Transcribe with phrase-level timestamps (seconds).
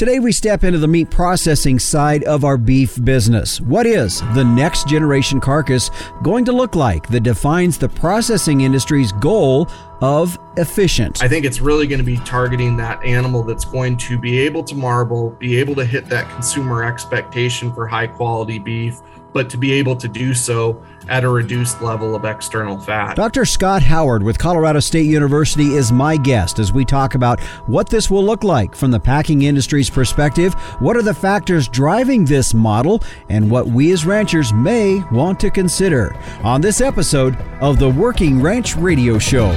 [0.00, 3.60] Today, we step into the meat processing side of our beef business.
[3.60, 5.90] What is the next generation carcass
[6.22, 9.68] going to look like that defines the processing industry's goal
[10.00, 11.22] of efficient?
[11.22, 14.64] I think it's really going to be targeting that animal that's going to be able
[14.64, 19.56] to marble, be able to hit that consumer expectation for high quality beef, but to
[19.56, 23.16] be able to do so at a reduced level of external fat.
[23.16, 23.44] Dr.
[23.44, 28.10] Scott Howard with Colorado State University is my guest as we talk about what this
[28.10, 33.02] will look like from the packing industry's perspective, what are the factors driving this model,
[33.28, 38.40] and what we as ranchers may want to consider on this episode of the Working
[38.40, 39.50] Ranch Radio Show.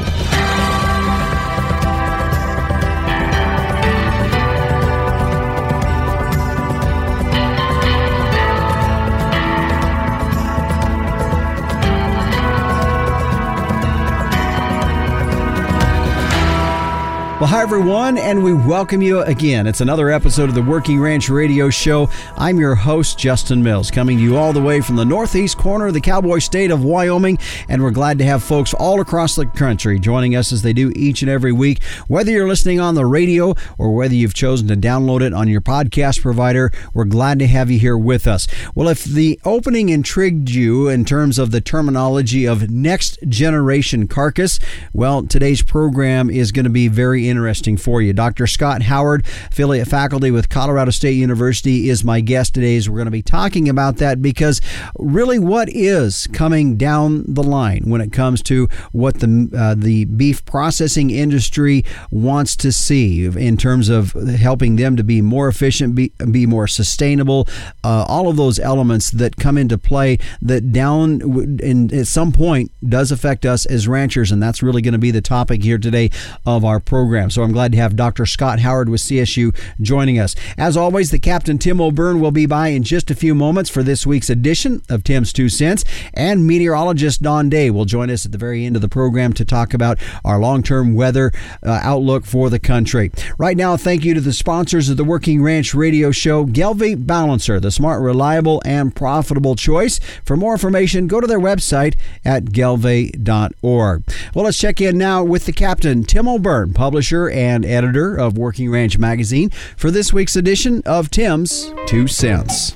[17.43, 19.67] Well, hi, everyone, and we welcome you again.
[19.67, 22.09] It's another episode of the Working Ranch Radio Show.
[22.37, 25.87] I'm your host, Justin Mills, coming to you all the way from the northeast corner
[25.87, 27.37] of the cowboy state of Wyoming.
[27.67, 30.93] And we're glad to have folks all across the country joining us as they do
[30.95, 31.83] each and every week.
[32.07, 35.59] Whether you're listening on the radio or whether you've chosen to download it on your
[35.59, 38.47] podcast provider, we're glad to have you here with us.
[38.73, 44.61] Well, if the opening intrigued you in terms of the terminology of next generation carcass,
[44.93, 47.32] well, today's program is going to be very interesting
[47.77, 48.13] for you.
[48.13, 48.47] Dr.
[48.47, 52.77] Scott Howard, affiliate faculty with Colorado State University, is my guest today.
[52.77, 54.61] As we're going to be talking about that because
[54.97, 60.05] really, what is coming down the line when it comes to what the uh, the
[60.05, 65.95] beef processing industry wants to see in terms of helping them to be more efficient,
[65.95, 67.47] be, be more sustainable,
[67.83, 71.21] uh, all of those elements that come into play that down
[71.61, 75.11] in at some point does affect us as ranchers, and that's really going to be
[75.11, 76.09] the topic here today
[76.45, 77.29] of our program program.
[77.29, 78.25] So I'm glad to have Dr.
[78.25, 80.35] Scott Howard with CSU joining us.
[80.57, 83.83] As always, the Captain Tim O'Byrne will be by in just a few moments for
[83.83, 85.83] this week's edition of Tim's Two Cents,
[86.13, 89.45] and meteorologist Don Day will join us at the very end of the program to
[89.45, 91.31] talk about our long-term weather
[91.63, 93.11] uh, outlook for the country.
[93.37, 97.59] Right now, thank you to the sponsors of the Working Ranch Radio Show, Gelbvieh Balancer,
[97.59, 99.99] the smart, reliable, and profitable choice.
[100.25, 101.95] For more information, go to their website
[102.25, 104.03] at gelbvieh.org.
[104.33, 108.37] Well, let's check in now with the captain, Tim O'Byrne, publisher publisher and editor of
[108.37, 112.71] Working Ranch Magazine, for this week's edition of Tim's Two Cents.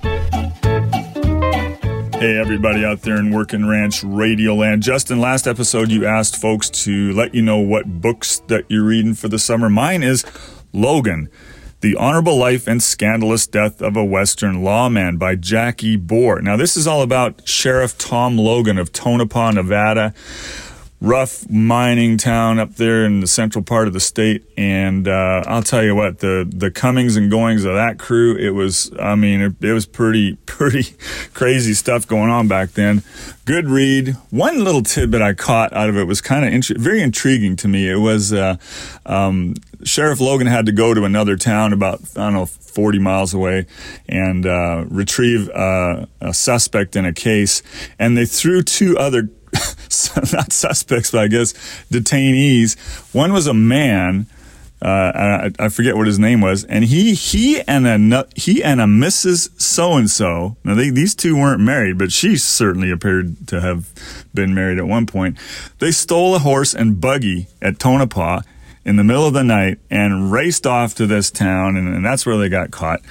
[2.19, 4.83] Hey, everybody out there in Working Ranch Radio Land.
[4.83, 9.13] Justin, last episode you asked folks to let you know what books that you're reading
[9.13, 9.69] for the summer.
[9.69, 10.23] Mine is
[10.73, 11.29] Logan.
[11.81, 16.41] The Honorable Life and Scandalous Death of a Western Lawman by Jackie Boor.
[16.41, 20.15] Now, this is all about Sheriff Tom Logan of Tonopah, Nevada
[20.99, 24.43] rough mining town up there in the central part of the state.
[24.57, 28.51] And uh, I'll tell you what, the the comings and goings of that crew, it
[28.51, 30.95] was, I mean, it, it was pretty pretty
[31.33, 33.03] crazy stuff going on back then.
[33.45, 34.15] Good read.
[34.29, 37.67] One little tidbit I caught out of it was kind of int- very intriguing to
[37.67, 37.89] me.
[37.89, 38.57] It was uh,
[39.05, 43.33] um, Sheriff Logan had to go to another town about I don't know 40 miles
[43.33, 43.65] away
[44.07, 47.63] and uh, retrieve uh, a suspect in a case,
[47.97, 49.29] and they threw two other
[50.33, 51.53] not suspects, but I guess
[51.91, 52.77] detainees.
[53.13, 54.27] One was a man.
[54.79, 58.79] Uh, I, I, forget what his name was, and he he and a he and
[58.79, 59.59] a Mrs.
[59.59, 60.55] So and So.
[60.63, 63.91] Now they, these two weren't married, but she certainly appeared to have
[64.35, 65.39] been married at one point.
[65.79, 68.41] They stole a horse and buggy at Tonopah
[68.87, 72.25] in the middle of the night and raced off to this town, and, and that's
[72.25, 73.01] where they got caught.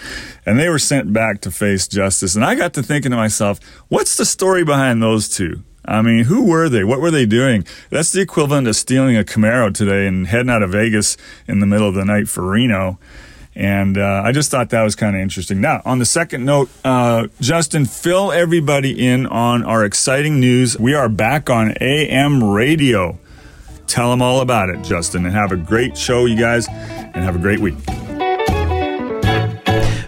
[0.46, 2.34] And they were sent back to face justice.
[2.34, 5.62] And I got to thinking to myself, what's the story behind those two?
[5.86, 6.84] I mean, who were they?
[6.84, 7.64] What were they doing?
[7.90, 11.16] That's the equivalent of stealing a Camaro today and heading out of Vegas
[11.46, 12.98] in the middle of the night for Reno.
[13.54, 15.62] And uh, I just thought that was kind of interesting.
[15.62, 20.78] Now, on the second note, uh, Justin, fill everybody in on our exciting news.
[20.78, 23.18] We are back on AM radio.
[23.86, 27.36] Tell them all about it, Justin, and have a great show, you guys, and have
[27.36, 27.76] a great week.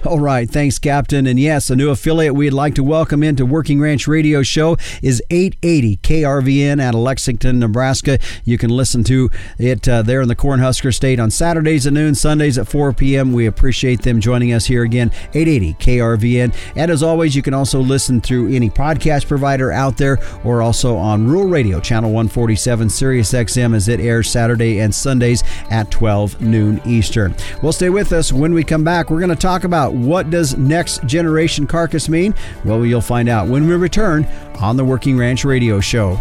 [0.08, 0.48] All right.
[0.48, 1.26] Thanks, Captain.
[1.26, 5.22] And yes, a new affiliate we'd like to welcome into Working Ranch Radio Show is
[5.28, 8.18] 880 KRVN out of Lexington, Nebraska.
[8.42, 9.28] You can listen to
[9.58, 13.34] it uh, there in the Cornhusker State on Saturdays at noon, Sundays at 4 p.m.
[13.34, 16.56] We appreciate them joining us here again, 880 KRVN.
[16.74, 20.96] And as always, you can also listen through any podcast provider out there or also
[20.96, 26.40] on Rural Radio, Channel 147, Sirius XM, as it airs Saturday and Sundays at 12
[26.40, 27.34] noon Eastern.
[27.62, 28.32] Well, stay with us.
[28.32, 32.34] When we come back, we're going to talk about what does next generation carcass mean?
[32.64, 34.24] Well, you'll find out when we return
[34.60, 36.16] on the Working Ranch Radio Show.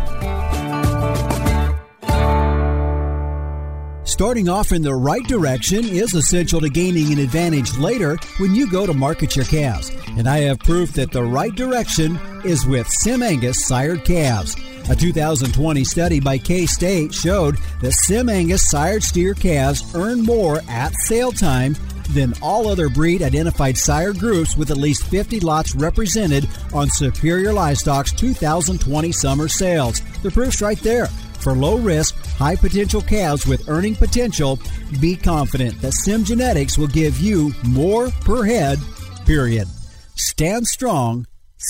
[4.08, 8.66] Starting off in the right direction is essential to gaining an advantage later when you
[8.72, 9.92] go to market your calves.
[10.18, 14.56] And I have proof that the right direction is with Sim Angus sired calves.
[14.90, 20.62] A 2020 study by K State showed that Sim Angus sired steer calves earn more
[20.70, 21.76] at sale time
[22.14, 27.54] than all other breed identified sire groups with at least 50 lots represented on Superior
[27.54, 30.02] Livestock's 2020 summer sales.
[30.24, 31.08] The proof's right there.
[31.40, 34.60] For low risk, high potential calves with earning potential,
[35.00, 38.80] be confident that Sim Genetics will give you more per head,
[39.26, 39.68] period.
[40.16, 41.26] Stand strong,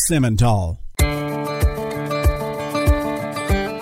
[0.09, 0.77] Simmental.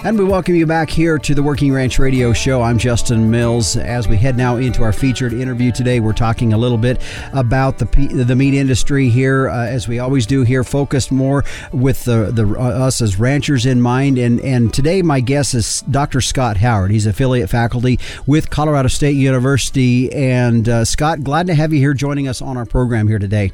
[0.06, 2.62] And we welcome you back here to the Working Ranch Radio Show.
[2.62, 3.76] I'm Justin Mills.
[3.76, 7.02] As we head now into our featured interview today, we're talking a little bit
[7.34, 11.44] about the the meat industry here, uh, as we always do here, focused more
[11.74, 14.20] with the, the uh, us as ranchers in mind.
[14.20, 16.22] And and today, my guest is Dr.
[16.22, 16.92] Scott Howard.
[16.92, 20.14] He's affiliate faculty with Colorado State University.
[20.14, 23.54] And uh, Scott, glad to have you here joining us on our program here today.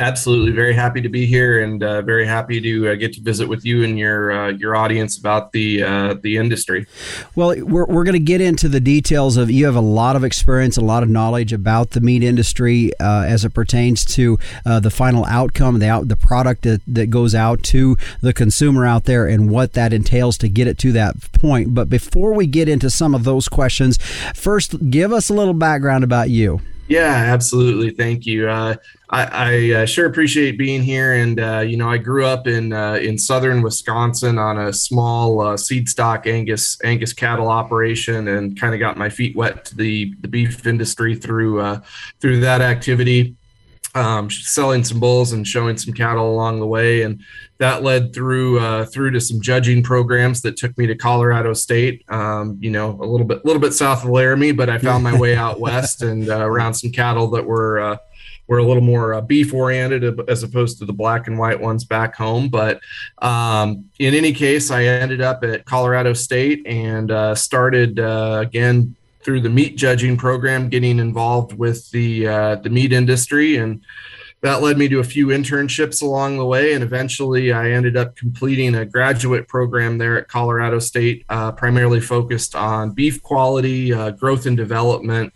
[0.00, 3.46] Absolutely, very happy to be here, and uh, very happy to uh, get to visit
[3.46, 6.86] with you and your uh, your audience about the uh, the industry.
[7.34, 9.50] Well, we're we're going to get into the details of.
[9.50, 13.26] You have a lot of experience, a lot of knowledge about the meat industry uh,
[13.28, 17.34] as it pertains to uh, the final outcome, the out, the product that, that goes
[17.34, 21.30] out to the consumer out there, and what that entails to get it to that
[21.32, 21.74] point.
[21.74, 23.98] But before we get into some of those questions,
[24.34, 26.62] first give us a little background about you.
[26.90, 27.90] Yeah, absolutely.
[27.90, 28.48] Thank you.
[28.48, 28.74] Uh,
[29.10, 31.12] I, I uh, sure appreciate being here.
[31.14, 35.40] And uh, you know, I grew up in uh, in southern Wisconsin on a small
[35.40, 39.76] uh, seed stock Angus Angus cattle operation, and kind of got my feet wet to
[39.76, 41.80] the the beef industry through uh,
[42.20, 43.36] through that activity.
[43.92, 47.22] Um, selling some bulls and showing some cattle along the way, and
[47.58, 52.04] that led through uh, through to some judging programs that took me to Colorado State.
[52.08, 55.02] Um, you know, a little bit a little bit south of Laramie, but I found
[55.02, 57.96] my way out west and uh, around some cattle that were uh,
[58.50, 61.84] were a little more uh, beef oriented as opposed to the black and white ones
[61.84, 62.48] back home.
[62.48, 62.80] But
[63.18, 68.96] um, in any case, I ended up at Colorado State and uh, started uh, again
[69.22, 73.84] through the meat judging program, getting involved with the uh, the meat industry and.
[74.42, 78.16] That led me to a few internships along the way, and eventually I ended up
[78.16, 84.12] completing a graduate program there at Colorado State, uh, primarily focused on beef quality, uh,
[84.12, 85.34] growth and development,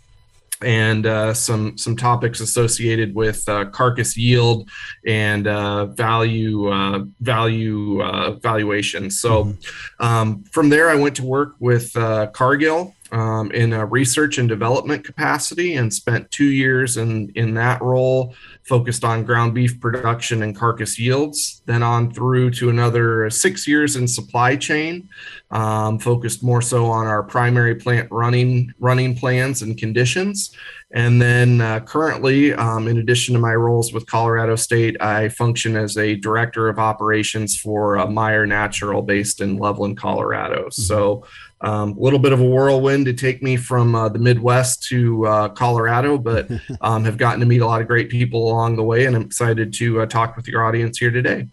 [0.61, 4.69] and uh, some some topics associated with uh, carcass yield
[5.05, 9.11] and uh, value uh, value uh, valuation.
[9.11, 10.03] So mm-hmm.
[10.03, 14.49] um, from there, I went to work with uh, Cargill um, in a research and
[14.49, 20.41] development capacity and spent two years in in that role focused on ground beef production
[20.41, 21.61] and carcass yields.
[21.65, 25.07] Then on through to another six years in supply chain,
[25.51, 30.55] um, focused more so on our primary plant running running plans and conditions.
[30.91, 35.75] And then uh, currently, um, in addition to my roles with Colorado State, I function
[35.75, 40.67] as a director of operations for uh, Meyer Natural based in Loveland, Colorado.
[40.67, 40.81] Mm-hmm.
[40.81, 41.25] So
[41.61, 45.25] a um, little bit of a whirlwind to take me from uh, the Midwest to
[45.25, 46.49] uh, Colorado, but
[46.81, 49.23] um, have gotten to meet a lot of great people along the way, and I'm
[49.23, 51.47] excited to uh, talk with your audience here today.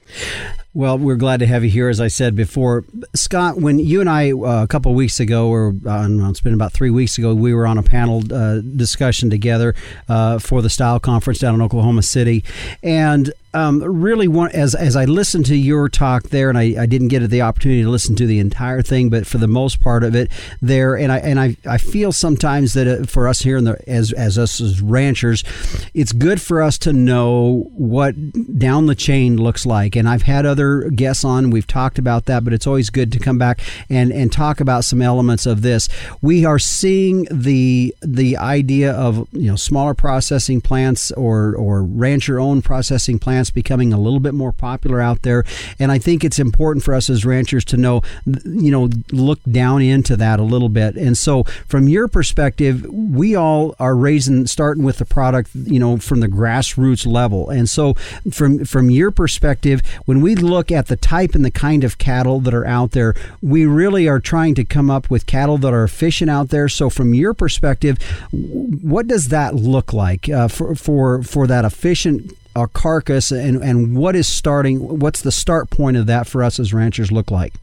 [0.74, 2.84] Well, we're glad to have you here, as I said before.
[3.14, 6.54] Scott, when you and I, uh, a couple of weeks ago, or uh, it's been
[6.54, 9.74] about three weeks ago, we were on a panel uh, discussion together
[10.08, 12.42] uh, for the Style Conference down in Oklahoma City.
[12.82, 16.86] And um, really want as as I listened to your talk there, and I, I
[16.86, 20.04] didn't get the opportunity to listen to the entire thing, but for the most part
[20.04, 20.30] of it
[20.60, 23.78] there, and I and I, I feel sometimes that uh, for us here in the
[23.86, 25.44] as as us as ranchers,
[25.92, 28.14] it's good for us to know what
[28.58, 29.96] down the chain looks like.
[29.96, 33.18] And I've had other guests on, we've talked about that, but it's always good to
[33.18, 35.88] come back and and talk about some elements of this.
[36.22, 42.40] We are seeing the the idea of you know smaller processing plants or or rancher
[42.40, 45.44] owned processing plants plants becoming a little bit more popular out there.
[45.78, 48.02] And I think it's important for us as ranchers to know,
[48.44, 50.96] you know, look down into that a little bit.
[50.96, 55.96] And so, from your perspective, we all are raising, starting with the product, you know,
[55.96, 57.50] from the grassroots level.
[57.50, 57.94] And so,
[58.30, 62.40] from from your perspective, when we look at the type and the kind of cattle
[62.40, 65.84] that are out there, we really are trying to come up with cattle that are
[65.84, 66.68] efficient out there.
[66.68, 67.98] So, from your perspective,
[68.30, 73.96] what does that look like uh, for for for that efficient a carcass and, and
[73.96, 77.54] what is starting what's the start point of that for us as ranchers look like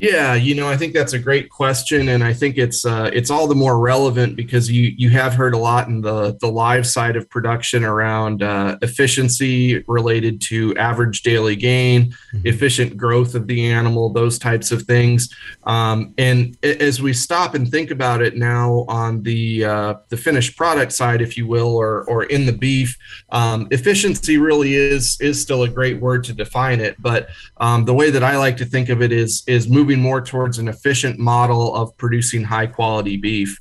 [0.00, 3.30] Yeah, you know, I think that's a great question, and I think it's uh, it's
[3.30, 6.86] all the more relevant because you you have heard a lot in the the live
[6.86, 12.46] side of production around uh, efficiency related to average daily gain, mm-hmm.
[12.46, 15.34] efficient growth of the animal, those types of things.
[15.64, 20.56] Um, and as we stop and think about it now on the uh, the finished
[20.56, 22.96] product side, if you will, or or in the beef,
[23.30, 26.94] um, efficiency really is is still a great word to define it.
[27.00, 30.02] But um, the way that I like to think of it is is moving moving
[30.02, 33.58] more towards an efficient model of producing high quality beef.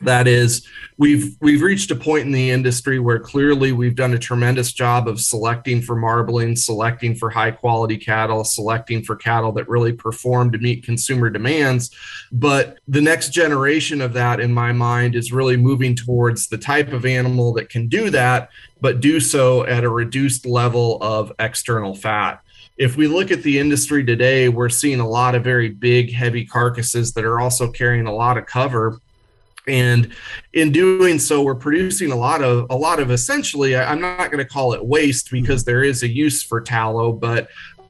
[0.00, 4.18] That is we've we've reached a point in the industry where clearly we've done a
[4.18, 9.68] tremendous job of selecting for marbling selecting for high quality cattle selecting for cattle that
[9.68, 11.90] really perform to meet consumer demands.
[12.32, 16.94] But the next generation of that in my mind is really moving towards the type
[16.94, 18.48] of animal that can do that
[18.80, 22.42] but do so at a reduced level of external fat
[22.80, 26.46] if we look at the industry today, we're seeing a lot of very big, heavy
[26.46, 28.98] carcasses that are also carrying a lot of cover.
[29.68, 30.10] And
[30.54, 34.38] in doing so, we're producing a lot of a lot of essentially, I'm not going
[34.38, 37.48] to call it waste because there is a use for tallow, but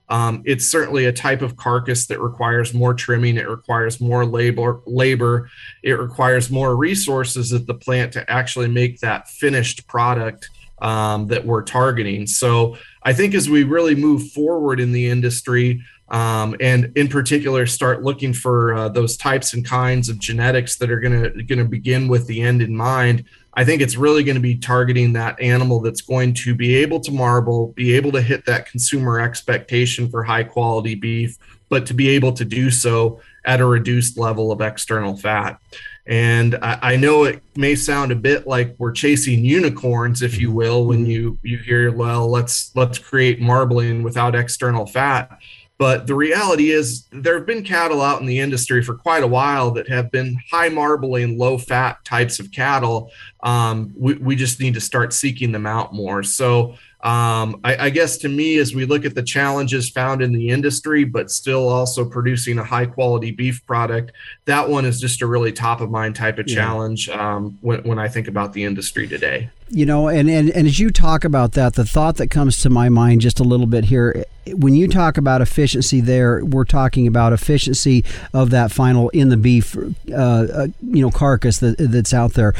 [0.09, 3.37] um, it's certainly a type of carcass that requires more trimming.
[3.37, 4.81] It requires more labor.
[4.87, 5.49] Labor.
[5.85, 10.51] It requires more resources at the plant to actually make that finished product
[10.83, 12.27] um, that we're targeting.
[12.27, 17.67] So I think as we really move forward in the industry, um, and in particular
[17.67, 21.61] start looking for uh, those types and kinds of genetics that are going to going
[21.61, 23.25] to begin with the end in mind.
[23.55, 27.01] I think it's really going to be targeting that animal that's going to be able
[27.01, 31.37] to marble, be able to hit that consumer expectation for high quality beef,
[31.69, 35.59] but to be able to do so at a reduced level of external fat.
[36.07, 40.51] And I, I, know it may sound a bit like we're chasing unicorns, if you
[40.51, 45.39] will, when you you hear, well, let's let's create marbling without external fat.
[45.81, 49.27] But the reality is, there have been cattle out in the industry for quite a
[49.27, 53.11] while that have been high marbling, low fat types of cattle.
[53.43, 56.23] Um, we, we just need to start seeking them out more.
[56.23, 60.33] So um, I, I, guess to me, as we look at the challenges found in
[60.33, 64.13] the industry, but still also producing a high quality beef product,
[64.45, 66.57] that one is just a really top of mind type of yeah.
[66.57, 69.49] challenge um, when, when I think about the industry today.
[69.71, 72.71] You know, and, and, and as you talk about that, the thought that comes to
[72.71, 77.07] my mind just a little bit here, when you talk about efficiency there, we're talking
[77.07, 78.05] about efficiency
[78.35, 82.53] of that final in the beef, uh, uh, you know, carcass that, that's out there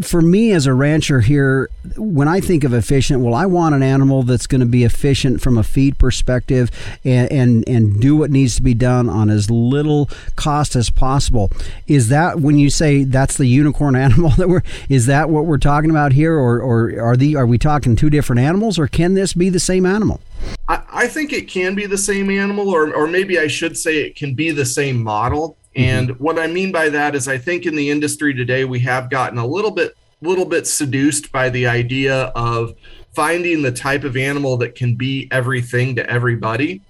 [0.00, 3.82] for me as a rancher here, when I think of efficient, well, I want an
[3.82, 6.70] animal that's going to be efficient from a feed perspective
[7.04, 11.50] and, and, and do what needs to be done on as little cost as possible.
[11.86, 15.58] Is that when you say that's the unicorn animal that we're, is that what we're
[15.58, 16.34] talking about here?
[16.34, 19.60] Or, or are the, are we talking two different animals or can this be the
[19.60, 20.20] same animal?
[20.68, 24.02] I, I think it can be the same animal, or, or maybe I should say
[24.02, 25.56] it can be the same model.
[25.78, 25.88] Mm-hmm.
[25.88, 29.10] And what I mean by that is I think in the industry today we have
[29.10, 32.74] gotten a little bit little bit seduced by the idea of
[33.14, 36.82] finding the type of animal that can be everything to everybody.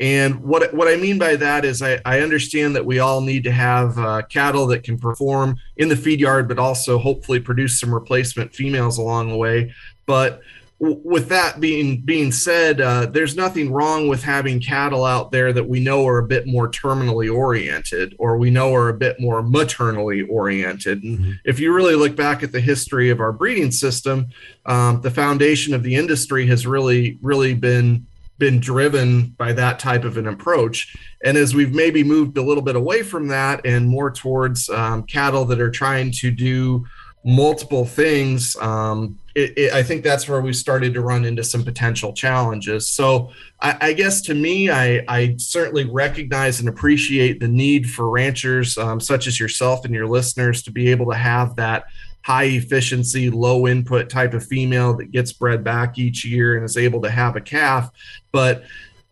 [0.00, 3.44] And what what I mean by that is I, I understand that we all need
[3.44, 7.78] to have uh, cattle that can perform in the feed yard, but also hopefully produce
[7.78, 9.72] some replacement females along the way.
[10.06, 10.40] But
[10.84, 15.68] with that being being said, uh, there's nothing wrong with having cattle out there that
[15.68, 19.44] we know are a bit more terminally oriented, or we know are a bit more
[19.44, 21.04] maternally oriented.
[21.04, 21.32] And mm-hmm.
[21.44, 24.26] if you really look back at the history of our breeding system,
[24.66, 28.04] um, the foundation of the industry has really, really been
[28.38, 30.96] been driven by that type of an approach.
[31.22, 35.04] And as we've maybe moved a little bit away from that and more towards um,
[35.04, 36.84] cattle that are trying to do
[37.24, 41.64] multiple things, um, it, it, I think that's where we started to run into some
[41.64, 42.88] potential challenges.
[42.88, 48.10] So I, I guess to me, I, I, certainly recognize and appreciate the need for
[48.10, 51.84] ranchers um, such as yourself and your listeners to be able to have that
[52.22, 56.76] high efficiency, low input type of female that gets bred back each year and is
[56.76, 57.90] able to have a calf.
[58.30, 58.64] But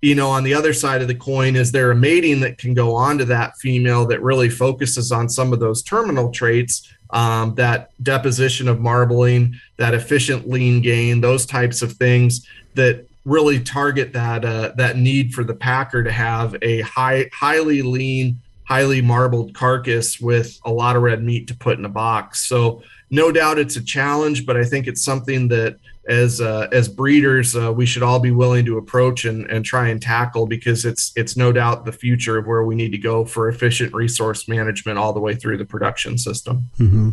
[0.02, 2.72] you know, on the other side of the coin, is there a mating that can
[2.72, 7.54] go on to that female that really focuses on some of those terminal traits um,
[7.56, 14.12] that deposition of marbling, that efficient lean gain, those types of things that really target
[14.12, 19.54] that uh, that need for the packer to have a high, highly lean, highly marbled
[19.54, 22.46] carcass with a lot of red meat to put in a box.
[22.46, 25.76] So no doubt it's a challenge, but I think it's something that
[26.10, 29.88] as uh, as breeders uh, we should all be willing to approach and, and try
[29.88, 33.24] and tackle because it's it's no doubt the future of where we need to go
[33.24, 36.68] for efficient resource management all the way through the production system.
[36.78, 37.10] Mm-hmm.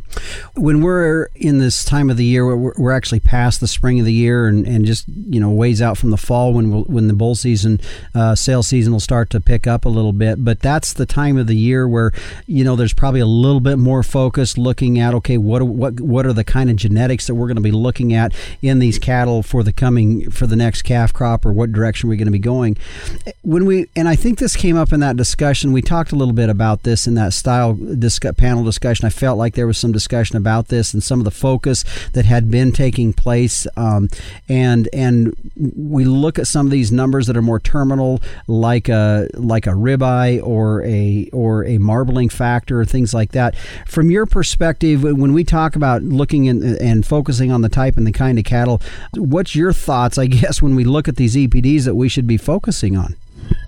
[0.59, 4.05] When we're in this time of the year, we're, we're actually past the spring of
[4.05, 7.07] the year and, and just you know ways out from the fall when we'll, when
[7.07, 7.79] the bull season
[8.15, 10.43] uh, sale season will start to pick up a little bit.
[10.43, 12.11] But that's the time of the year where
[12.47, 16.25] you know there's probably a little bit more focus looking at okay what what what
[16.25, 18.97] are the kind of genetics that we're going to be looking at in the these
[18.99, 22.31] cattle for the coming for the next calf crop or what direction we're going to
[22.31, 22.77] be going.
[23.41, 26.33] When we and i think this came up in that discussion we talked a little
[26.33, 27.77] bit about this in that style
[28.37, 29.05] panel discussion.
[29.05, 32.25] I felt like there was some discussion about this and some of the focus that
[32.25, 34.07] had been taking place um,
[34.47, 35.35] and and
[35.75, 39.71] we look at some of these numbers that are more terminal like a like a
[39.71, 43.55] ribeye or a or a marbling factor things like that.
[43.85, 48.05] From your perspective when we talk about looking in, and focusing on the type and
[48.05, 48.66] the kind of cattle
[49.15, 52.37] What's your thoughts, I guess, when we look at these EPDs that we should be
[52.37, 53.15] focusing on?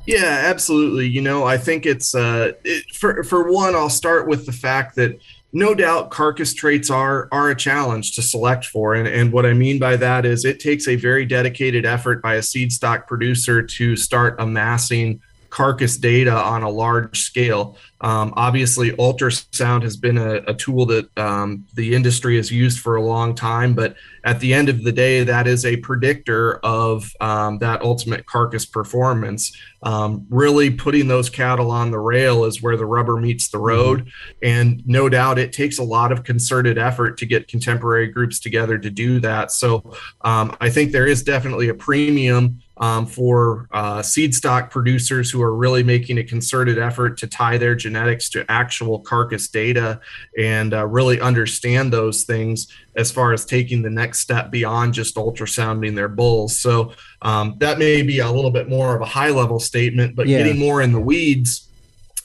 [0.06, 1.08] Yeah, absolutely.
[1.08, 3.76] You know, I think it's uh, it, for for one.
[3.76, 5.20] I'll start with the fact that
[5.54, 9.54] no doubt carcass traits are are a challenge to select for, and and what I
[9.54, 13.62] mean by that is it takes a very dedicated effort by a seed stock producer
[13.62, 17.78] to start amassing carcass data on a large scale.
[18.02, 22.96] Um, obviously, ultrasound has been a, a tool that um, the industry has used for
[22.96, 27.12] a long time, but at the end of the day, that is a predictor of
[27.20, 29.56] um, that ultimate carcass performance.
[29.82, 33.68] Um, really putting those cattle on the rail is where the rubber meets the mm-hmm.
[33.68, 34.00] road.
[34.00, 34.10] Mm-hmm.
[34.44, 38.78] And no doubt it takes a lot of concerted effort to get contemporary groups together
[38.78, 39.52] to do that.
[39.52, 45.30] So um, I think there is definitely a premium um, for uh, seed stock producers
[45.30, 50.00] who are really making a concerted effort to tie their genetics to actual carcass data
[50.38, 55.16] and uh, really understand those things as far as taking the next step beyond just
[55.16, 56.60] ultrasounding their bulls.
[56.60, 60.28] So um, that may be a little bit more of a high level statement, but
[60.28, 60.38] yeah.
[60.38, 61.68] getting more in the weeds.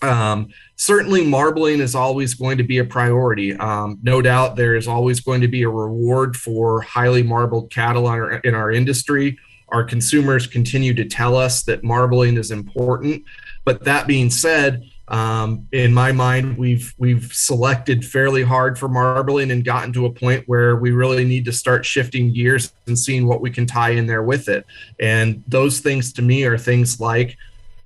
[0.03, 3.57] Um, certainly, marbling is always going to be a priority.
[3.57, 8.07] Um, no doubt, there is always going to be a reward for highly marbled cattle
[8.07, 9.39] in our, in our industry.
[9.75, 13.25] Our consumers continue to tell us that marbling is important.
[13.64, 19.50] But that being said, um, in my mind, we've we've selected fairly hard for marbling
[19.50, 23.26] and gotten to a point where we really need to start shifting gears and seeing
[23.26, 24.64] what we can tie in there with it.
[25.00, 27.37] And those things to me are things like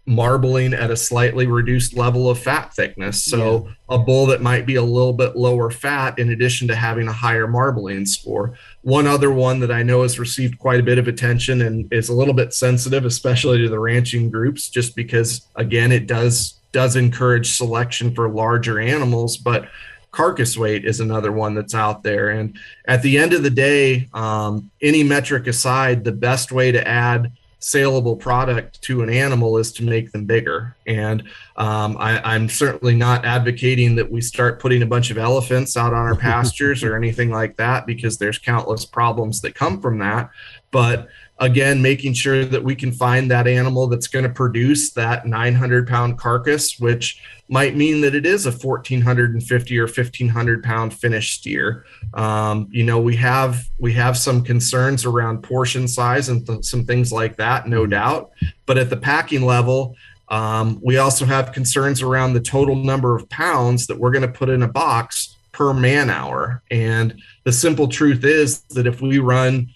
[0.09, 3.23] marbling at a slightly reduced level of fat thickness.
[3.25, 3.97] So yeah.
[3.97, 7.13] a bull that might be a little bit lower fat in addition to having a
[7.13, 8.55] higher marbling score.
[8.81, 12.09] One other one that I know has received quite a bit of attention and is
[12.09, 16.97] a little bit sensitive, especially to the ranching groups, just because again it does does
[16.97, 19.69] encourage selection for larger animals, but
[20.11, 22.31] carcass weight is another one that's out there.
[22.31, 26.87] And at the end of the day, um, any metric aside, the best way to
[26.87, 27.33] add
[27.69, 30.75] saleable product to an animal is to make them bigger.
[30.87, 31.23] And
[31.57, 35.93] um, I, am certainly not advocating that we start putting a bunch of elephants out
[35.93, 40.31] on our pastures or anything like that, because there's countless problems that come from that.
[40.71, 41.09] But
[41.41, 45.87] again, making sure that we can find that animal that's going to produce that 900
[45.87, 51.87] pound carcass, which might mean that it is a 1450 or 1500 pound finished steer.
[52.15, 56.85] Um, you know, we have we have some concerns around portion size and th- some
[56.85, 58.31] things like that, no doubt.
[58.67, 59.95] But at the packing level,
[60.29, 64.29] um, we also have concerns around the total number of pounds that we're going to
[64.29, 66.63] put in a box per man hour.
[66.71, 69.69] And the simple truth is that if we run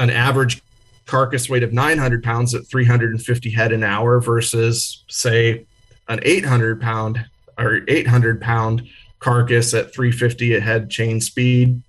[0.00, 0.62] an average
[1.10, 5.66] carcass weight of 900 pounds at 350 head an hour versus say
[6.08, 7.26] an 800 pound
[7.58, 11.82] or 800 pound carcass at 350 a head chain speed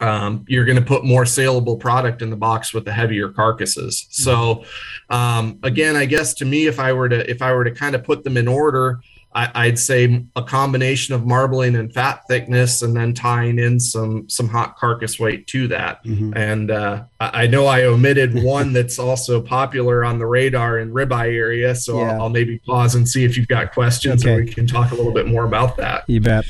[0.00, 4.06] um, you're going to put more saleable product in the box with the heavier carcasses
[4.08, 4.64] so
[5.10, 7.94] um, again i guess to me if i were to if i were to kind
[7.94, 9.00] of put them in order
[9.34, 14.28] I, would say a combination of marbling and fat thickness, and then tying in some
[14.28, 16.04] some hot carcass weight to that.
[16.04, 16.32] Mm-hmm.
[16.36, 21.34] And uh, I know I omitted one that's also popular on the radar in ribeye
[21.34, 22.12] area, so yeah.
[22.12, 24.34] I'll, I'll, maybe pause and see if you've got questions, okay.
[24.34, 26.04] and we can talk a little bit more about that.
[26.06, 26.44] You bet.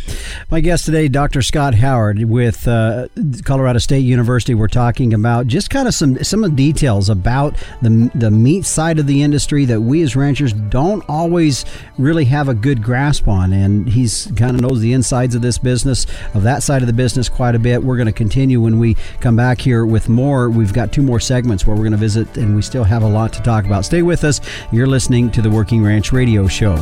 [0.50, 1.42] My guest today, Dr.
[1.42, 3.08] Scott Howard with uh,
[3.44, 4.54] Colorado State University.
[4.54, 8.64] We're talking about just kind of some some of the details about the the meat
[8.64, 11.64] side of the industry that we as ranchers don't always
[11.96, 15.42] really have a good good grasp on, and he's kind of knows the insides of
[15.42, 17.82] this business, of that side of the business quite a bit.
[17.82, 20.48] We're going to continue when we come back here with more.
[20.62, 23.08] We've got two more segments where we're going to visit, and we still have a
[23.08, 23.84] lot to talk about.
[23.84, 24.40] Stay with us.
[24.70, 26.76] You're listening to the Working Ranch Radio Show.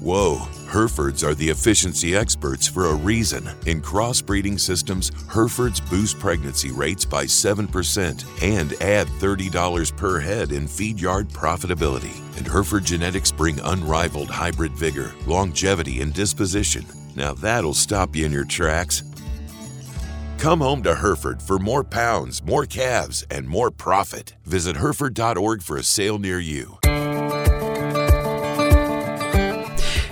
[0.00, 0.48] Whoa.
[0.72, 3.48] Herefords are the efficiency experts for a reason.
[3.66, 10.66] In crossbreeding systems, Herefords boost pregnancy rates by 7% and add $30 per head in
[10.66, 12.18] feed yard profitability.
[12.38, 16.84] And Hereford genetics bring unrivaled hybrid vigor, longevity, and disposition.
[17.14, 19.02] Now that'll stop you in your tracks.
[20.38, 24.34] Come home to Hereford for more pounds, more calves, and more profit.
[24.44, 26.81] Visit Hereford.org for a sale near you.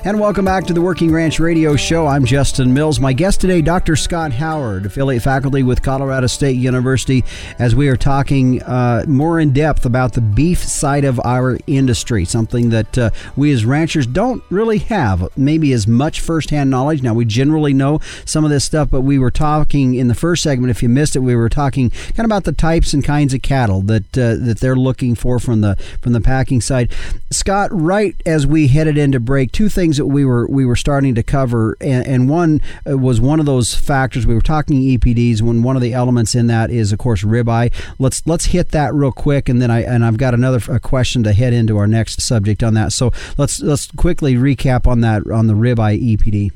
[0.02, 2.06] And welcome back to the Working Ranch Radio Show.
[2.06, 2.98] I'm Justin Mills.
[2.98, 3.96] My guest today, Dr.
[3.96, 7.22] Scott Howard, affiliate faculty with Colorado State University,
[7.58, 12.24] as we are talking uh, more in depth about the beef side of our industry,
[12.24, 17.02] something that uh, we as ranchers don't really have maybe as much firsthand knowledge.
[17.02, 20.42] Now, we generally know some of this stuff, but we were talking in the first
[20.42, 23.34] segment, if you missed it, we were talking kind of about the types and kinds
[23.34, 26.90] of cattle that uh, that they're looking for from the from the packing side.
[27.30, 30.76] Scott, right as we headed into break, two things things that we were we were
[30.76, 34.24] starting to cover, and, and one uh, was one of those factors.
[34.24, 37.72] We were talking EPDs when one of the elements in that is, of course, ribeye.
[37.98, 41.32] Let's let's hit that real quick, and then I and I've got another question to
[41.32, 42.92] head into our next subject on that.
[42.92, 46.52] So let's let's quickly recap on that on the ribeye EPD.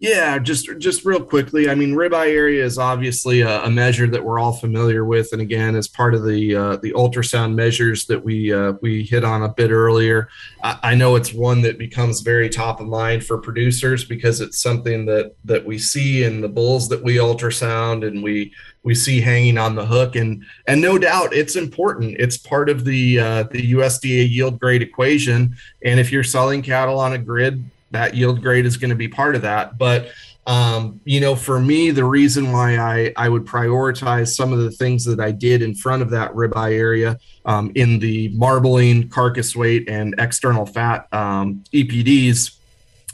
[0.00, 1.68] Yeah, just just real quickly.
[1.68, 5.42] I mean, ribeye area is obviously a, a, measure that we're all familiar with, and
[5.42, 9.42] again, as part of the uh, the ultrasound measures that we uh, we hit on
[9.42, 10.30] a bit earlier,
[10.62, 14.58] I, I, know it's one that becomes very top of mind for producers because it's
[14.58, 19.20] something that that we see in the bulls that we ultrasound and we we see
[19.20, 22.16] hanging on the hook, and and no doubt it's important.
[22.18, 26.98] It's part of the uh, the USDA yield grade equation, and if you're selling cattle
[26.98, 29.78] on a grid that yield grade is going to be part of that.
[29.78, 30.10] But
[30.46, 34.70] um, you know, for me, the reason why I, I would prioritize some of the
[34.70, 39.54] things that I did in front of that ribeye area um, in the marbling, carcass
[39.54, 42.56] weight, and external fat um, EPDs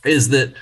[0.04, 0.54] is that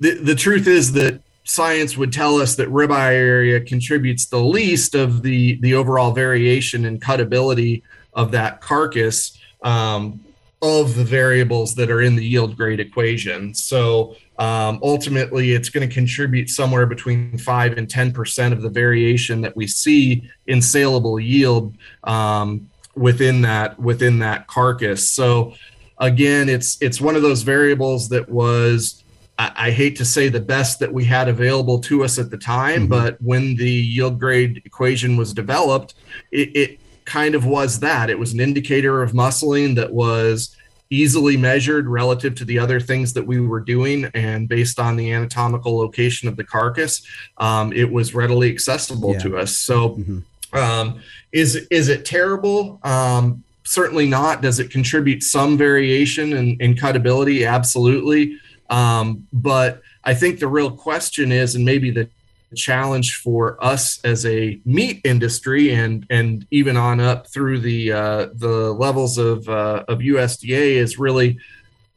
[0.00, 4.94] the, the truth is that science would tell us that ribeye area contributes the least
[4.94, 9.38] of the, the overall variation and cutability of that carcass.
[9.62, 10.20] Um,
[10.60, 13.54] of the variables that are in the yield grade equation.
[13.54, 18.68] So um, ultimately, it's going to contribute somewhere between five and ten percent of the
[18.68, 25.10] variation that we see in saleable yield um, within that within that carcass.
[25.10, 25.54] So
[25.98, 29.04] again, it's it's one of those variables that was
[29.38, 32.38] I, I hate to say the best that we had available to us at the
[32.38, 32.90] time, mm-hmm.
[32.90, 35.94] but when the yield grade equation was developed,
[36.32, 38.10] it, it kind of was that.
[38.10, 40.54] It was an indicator of muscling that was
[40.90, 44.04] easily measured relative to the other things that we were doing.
[44.14, 47.02] And based on the anatomical location of the carcass,
[47.38, 49.18] um, it was readily accessible yeah.
[49.18, 49.56] to us.
[49.56, 50.56] So, mm-hmm.
[50.56, 51.00] um,
[51.32, 52.78] is, is it terrible?
[52.82, 54.40] Um, certainly not.
[54.40, 57.44] Does it contribute some variation in, in cutability?
[57.44, 58.38] Absolutely.
[58.70, 62.08] Um, but I think the real question is, and maybe the
[62.54, 68.26] challenge for us as a meat industry and and even on up through the uh,
[68.34, 71.38] the levels of uh, of USDA is really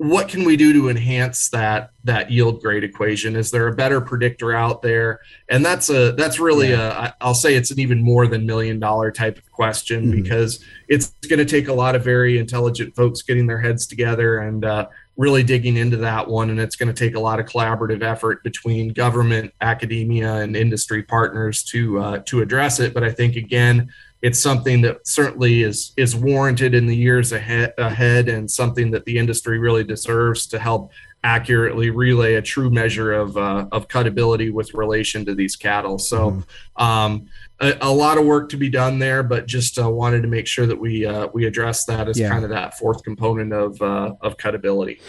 [0.02, 4.02] what can we do to enhance that that yield grade equation is there a better
[4.02, 7.10] predictor out there and that's a that's really yeah.
[7.10, 10.24] a i'll say it's an even more than million dollar type of question mm-hmm.
[10.24, 14.40] because it's going to take a lot of very intelligent folks getting their heads together
[14.40, 14.88] and uh,
[15.22, 16.50] really digging into that one.
[16.50, 21.04] And it's going to take a lot of collaborative effort between government, academia, and industry
[21.04, 22.92] partners to uh, to address it.
[22.94, 27.74] But I think again, it's something that certainly is is warranted in the years ahead,
[27.78, 30.92] ahead and something that the industry really deserves to help
[31.24, 36.00] accurately relay a true measure of uh, of cutability with relation to these cattle.
[36.00, 36.84] So, mm-hmm.
[36.84, 37.28] um,
[37.60, 40.48] a, a, lot of work to be done there, but just uh, wanted to make
[40.48, 42.30] sure that we uh, we address that as yeah.
[42.30, 45.00] kind of that fourth component of uh, of cutability.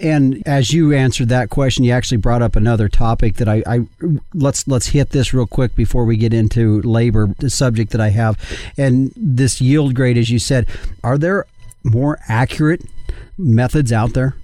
[0.00, 3.86] And as you answered that question, you actually brought up another topic that I, I
[4.34, 8.10] let's let's hit this real quick before we get into labor, the subject that I
[8.10, 8.38] have,
[8.76, 10.66] and this yield grade, as you said,
[11.02, 11.46] are there
[11.82, 12.82] more accurate
[13.38, 14.36] methods out there?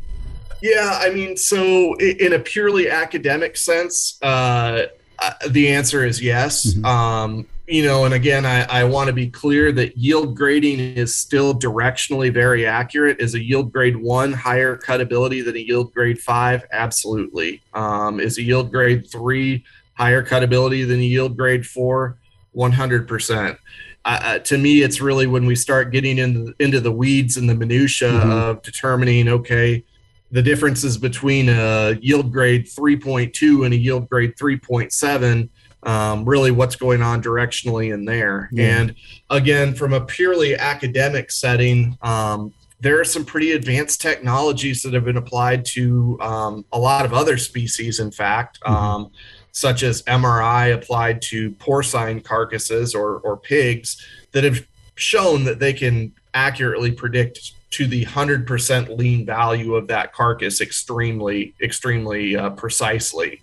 [0.62, 4.86] Yeah, I mean, so in a purely academic sense, uh,
[5.18, 6.74] uh, the answer is yes.
[6.74, 6.84] Mm-hmm.
[6.84, 11.14] Um, you know, and again, I, I want to be clear that yield grading is
[11.14, 13.20] still directionally very accurate.
[13.20, 16.64] Is a yield grade one higher cutability than a yield grade five?
[16.72, 17.62] Absolutely.
[17.72, 22.18] Um, is a yield grade three higher cutability than a yield grade four?
[22.54, 23.56] 100%.
[24.04, 27.54] Uh, to me, it's really when we start getting into, into the weeds and the
[27.54, 28.30] minutia mm-hmm.
[28.30, 29.84] of determining, okay,
[30.32, 35.48] the differences between a yield grade 3.2 and a yield grade 3.7
[35.84, 38.78] um, really what's going on directionally in there yeah.
[38.78, 38.94] and
[39.30, 45.04] again from a purely academic setting um, there are some pretty advanced technologies that have
[45.04, 48.74] been applied to um, a lot of other species, in fact, mm-hmm.
[48.74, 49.10] um,
[49.52, 54.66] such as MRI applied to porcine carcasses or, or pigs that have
[54.96, 61.54] shown that they can accurately predict to the 100% lean value of that carcass extremely,
[61.60, 63.40] extremely uh, precisely.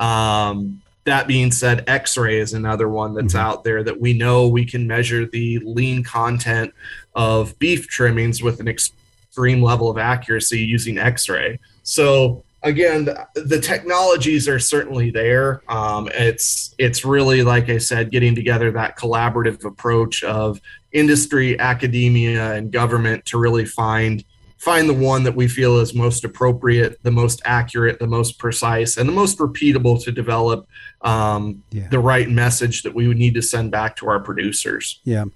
[0.00, 3.46] Um, that being said, X ray is another one that's mm-hmm.
[3.46, 6.72] out there that we know we can measure the lean content
[7.14, 11.58] of beef trimmings with an extreme level of accuracy using X ray.
[11.82, 15.62] So, again the, technologies are certainly there.
[15.68, 20.60] Um, it's it's really like i said getting together that collaborative approach of
[20.92, 24.24] industry academia and government to really find
[24.56, 28.96] find the one that we feel is most appropriate the most accurate the most precise
[28.96, 30.68] and the most repeatable to develop
[31.02, 31.86] um, yeah.
[31.88, 35.00] the right message that we would need to send back to our producers.
[35.04, 35.26] Yeah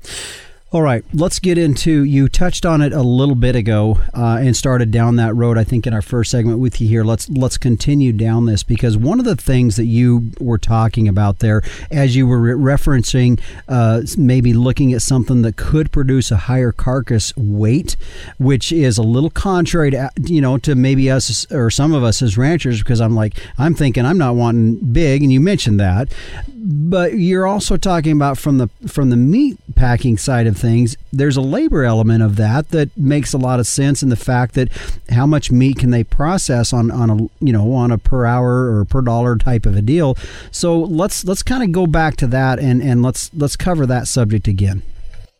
[0.72, 2.02] all right, let's get into.
[2.02, 5.58] You touched on it a little bit ago uh, and started down that road.
[5.58, 7.04] I think in our first segment with you here.
[7.04, 11.40] Let's let's continue down this because one of the things that you were talking about
[11.40, 16.38] there, as you were re- referencing, uh, maybe looking at something that could produce a
[16.38, 17.98] higher carcass weight,
[18.38, 22.22] which is a little contrary to you know to maybe us or some of us
[22.22, 26.10] as ranchers because I'm like I'm thinking I'm not wanting big, and you mentioned that,
[26.48, 31.36] but you're also talking about from the from the meat packing side of things there's
[31.36, 34.68] a labor element of that that makes a lot of sense in the fact that
[35.10, 38.74] how much meat can they process on on a you know on a per hour
[38.74, 40.16] or per dollar type of a deal
[40.50, 44.06] so let's let's kind of go back to that and and let's let's cover that
[44.06, 44.82] subject again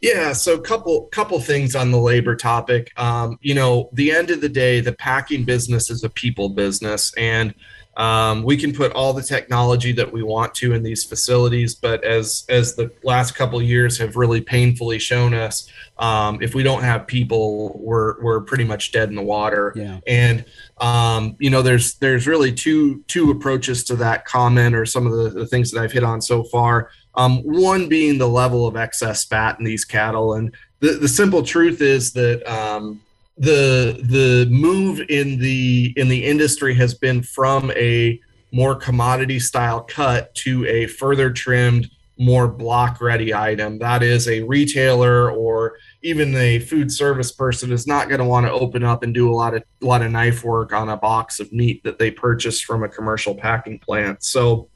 [0.03, 2.91] yeah, so couple couple things on the labor topic.
[2.97, 7.15] Um, you know, the end of the day, the packing business is a people business,
[7.17, 7.55] and
[7.97, 12.03] um, we can put all the technology that we want to in these facilities, but
[12.05, 16.83] as as the last couple years have really painfully shown us, um, if we don't
[16.83, 19.75] have people, we're we're pretty much dead in the water.
[19.77, 20.01] Yeah.
[20.07, 20.47] And
[20.79, 25.13] um, you know, there's there's really two two approaches to that comment, or some of
[25.13, 26.91] the, the things that I've hit on so far.
[27.15, 31.43] Um, one being the level of excess fat in these cattle, and the the simple
[31.43, 33.03] truth is that um,
[33.39, 38.21] the the move in the in the industry has been from a
[38.53, 43.79] more commodity style cut to a further trimmed more block ready item.
[43.79, 48.47] That is a retailer or even a food service person is not going to want
[48.47, 50.97] to open up and do a lot of a lot of knife work on a
[50.97, 54.23] box of meat that they purchased from a commercial packing plant.
[54.23, 54.69] So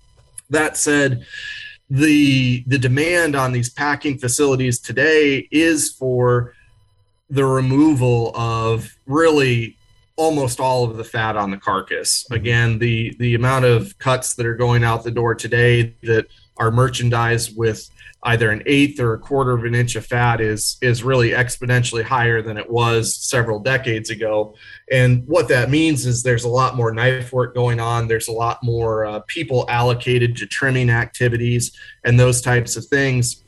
[0.51, 1.27] that said
[1.91, 6.55] the the demand on these packing facilities today is for
[7.29, 9.77] the removal of really
[10.17, 12.25] almost all of the fat on the carcass.
[12.25, 12.35] Mm-hmm.
[12.35, 16.71] Again, the the amount of cuts that are going out the door today that are
[16.71, 17.91] merchandised with
[18.23, 22.03] either an eighth or a quarter of an inch of fat is is really exponentially
[22.03, 24.55] higher than it was several decades ago.
[24.91, 28.09] And what that means is there's a lot more knife work going on.
[28.09, 33.43] There's a lot more uh, people allocated to trimming activities and those types of things.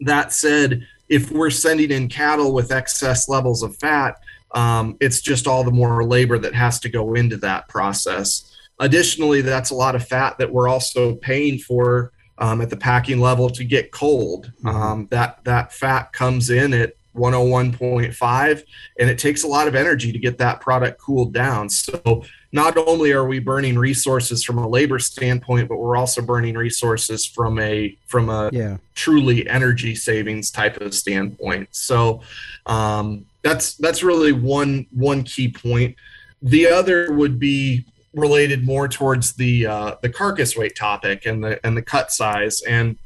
[0.00, 5.46] That said, if we're sending in cattle with excess levels of fat, um, it's just
[5.46, 8.56] all the more labor that has to go into that process.
[8.78, 13.20] Additionally, that's a lot of fat that we're also paying for um, at the packing
[13.20, 14.52] level to get cold.
[14.62, 14.68] Mm-hmm.
[14.68, 18.62] Um, that that fat comes in at 101.5,
[18.98, 21.68] and it takes a lot of energy to get that product cooled down.
[21.70, 26.56] So not only are we burning resources from a labor standpoint, but we're also burning
[26.56, 28.76] resources from a from a yeah.
[28.94, 31.68] truly energy savings type of standpoint.
[31.72, 32.22] So
[32.66, 35.96] um, that's that's really one one key point.
[36.42, 41.64] The other would be related more towards the uh, the carcass weight topic and the
[41.64, 42.62] and the cut size.
[42.62, 42.98] And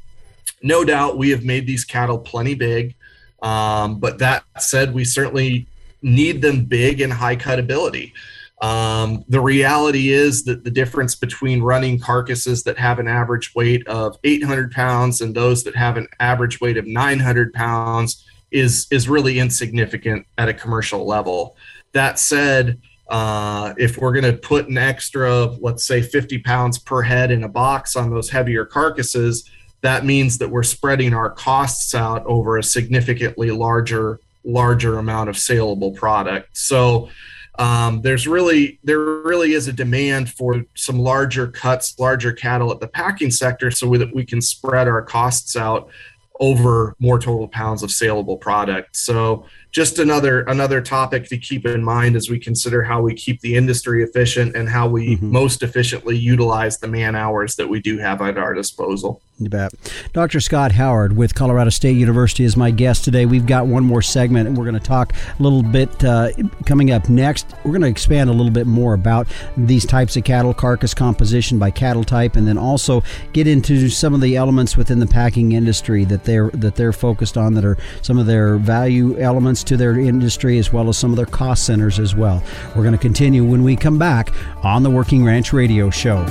[0.63, 2.95] no doubt we have made these cattle plenty big.
[3.41, 5.67] Um, but that said, we certainly
[6.01, 8.13] need them big and high cutability.
[8.61, 13.85] Um, the reality is that the difference between running carcasses that have an average weight
[13.87, 19.09] of 800 pounds and those that have an average weight of 900 pounds is is
[19.09, 21.57] really insignificant at a commercial level.
[21.91, 27.01] That said, uh, if we're going to put an extra, let's say 50 pounds per
[27.01, 29.49] head in a box on those heavier carcasses,
[29.85, 35.37] that means that we're spreading our costs out over a significantly larger larger amount of
[35.37, 36.55] saleable product.
[36.55, 37.09] So
[37.57, 42.79] um, there's really there really is a demand for some larger cuts, larger cattle at
[42.79, 45.89] the packing sector, so that we can spread our costs out
[46.39, 48.95] over more total pounds of saleable product.
[48.95, 53.41] So just another another topic to keep in mind as we consider how we keep
[53.41, 55.33] the industry efficient and how we mm-hmm.
[55.33, 59.21] most efficiently utilize the man hours that we do have at our disposal.
[59.37, 59.73] You bet.
[60.13, 60.39] Dr.
[60.39, 63.25] Scott Howard with Colorado State University is my guest today.
[63.25, 66.29] We've got one more segment, and we're going to talk a little bit uh,
[66.65, 67.45] coming up next.
[67.65, 71.59] We're going to expand a little bit more about these types of cattle, carcass composition
[71.59, 75.51] by cattle type, and then also get into some of the elements within the packing
[75.51, 79.77] industry that they're that they're focused on, that are some of their value elements to
[79.77, 82.43] their industry, as well as some of their cost centers as well.
[82.75, 86.25] We're going to continue when we come back on the Working Ranch Radio Show.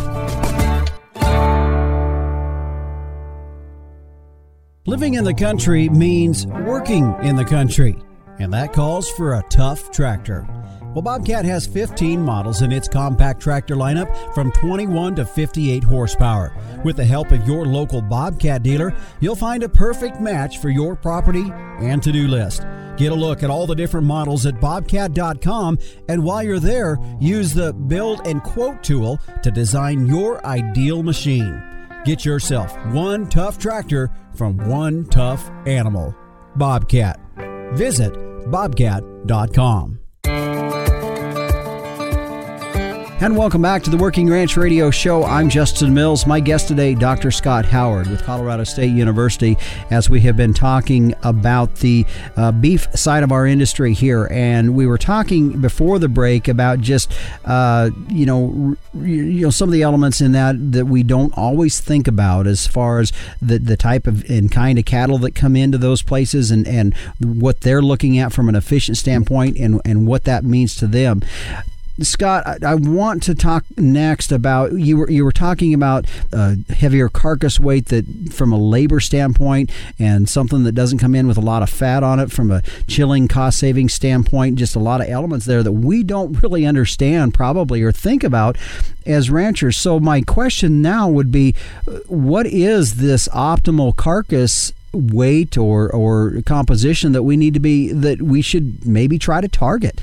[4.86, 7.96] Living in the country means working in the country,
[8.38, 10.46] and that calls for a tough tractor.
[10.94, 16.56] Well, Bobcat has 15 models in its compact tractor lineup from 21 to 58 horsepower.
[16.84, 20.94] With the help of your local Bobcat dealer, you'll find a perfect match for your
[20.94, 22.64] property and to do list.
[22.96, 25.78] Get a look at all the different models at bobcat.com,
[26.08, 31.60] and while you're there, use the Build and Quote tool to design your ideal machine.
[32.04, 36.14] Get yourself one tough tractor from one tough animal.
[36.54, 37.18] Bobcat.
[37.74, 38.12] Visit
[38.48, 40.03] bobcat.com.
[43.24, 45.24] And welcome back to the Working Ranch Radio Show.
[45.24, 46.26] I'm Justin Mills.
[46.26, 47.30] My guest today, Dr.
[47.30, 49.56] Scott Howard with Colorado State University,
[49.90, 52.04] as we have been talking about the
[52.36, 54.28] uh, beef side of our industry here.
[54.30, 57.14] And we were talking before the break about just,
[57.46, 61.80] uh, you know, you know, some of the elements in that that we don't always
[61.80, 63.10] think about as far as
[63.40, 66.94] the, the type of and kind of cattle that come into those places and, and
[67.18, 71.22] what they're looking at from an efficient standpoint and, and what that means to them.
[72.00, 76.56] Scott, I, I, want to talk next about you were you were talking about uh,
[76.70, 81.36] heavier carcass weight that from a labor standpoint and something that doesn't come in with
[81.36, 84.56] a lot of fat on it from a chilling cost saving standpoint.
[84.56, 88.56] Just a lot of elements there that we don't really understand probably or think about
[89.06, 89.76] as ranchers.
[89.76, 91.54] So my question now would be,
[91.86, 94.72] uh, what is this optimal carcass?
[94.94, 99.48] Weight or or composition that we need to be that we should maybe try to
[99.48, 100.02] target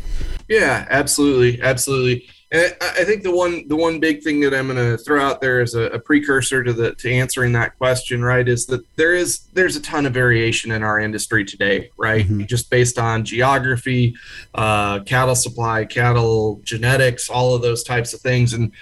[0.52, 2.28] yeah, absolutely, absolutely.
[2.52, 5.40] And I think the one the one big thing that I'm going to throw out
[5.40, 9.14] there is a, a, precursor to the to answering that question, right, is that there
[9.14, 12.26] is there's a ton of variation in our industry today, right?
[12.26, 12.44] Mm-hmm.
[12.44, 14.14] Just based on geography,
[14.54, 18.74] uh, cattle supply, cattle genetics, all of those types of things, and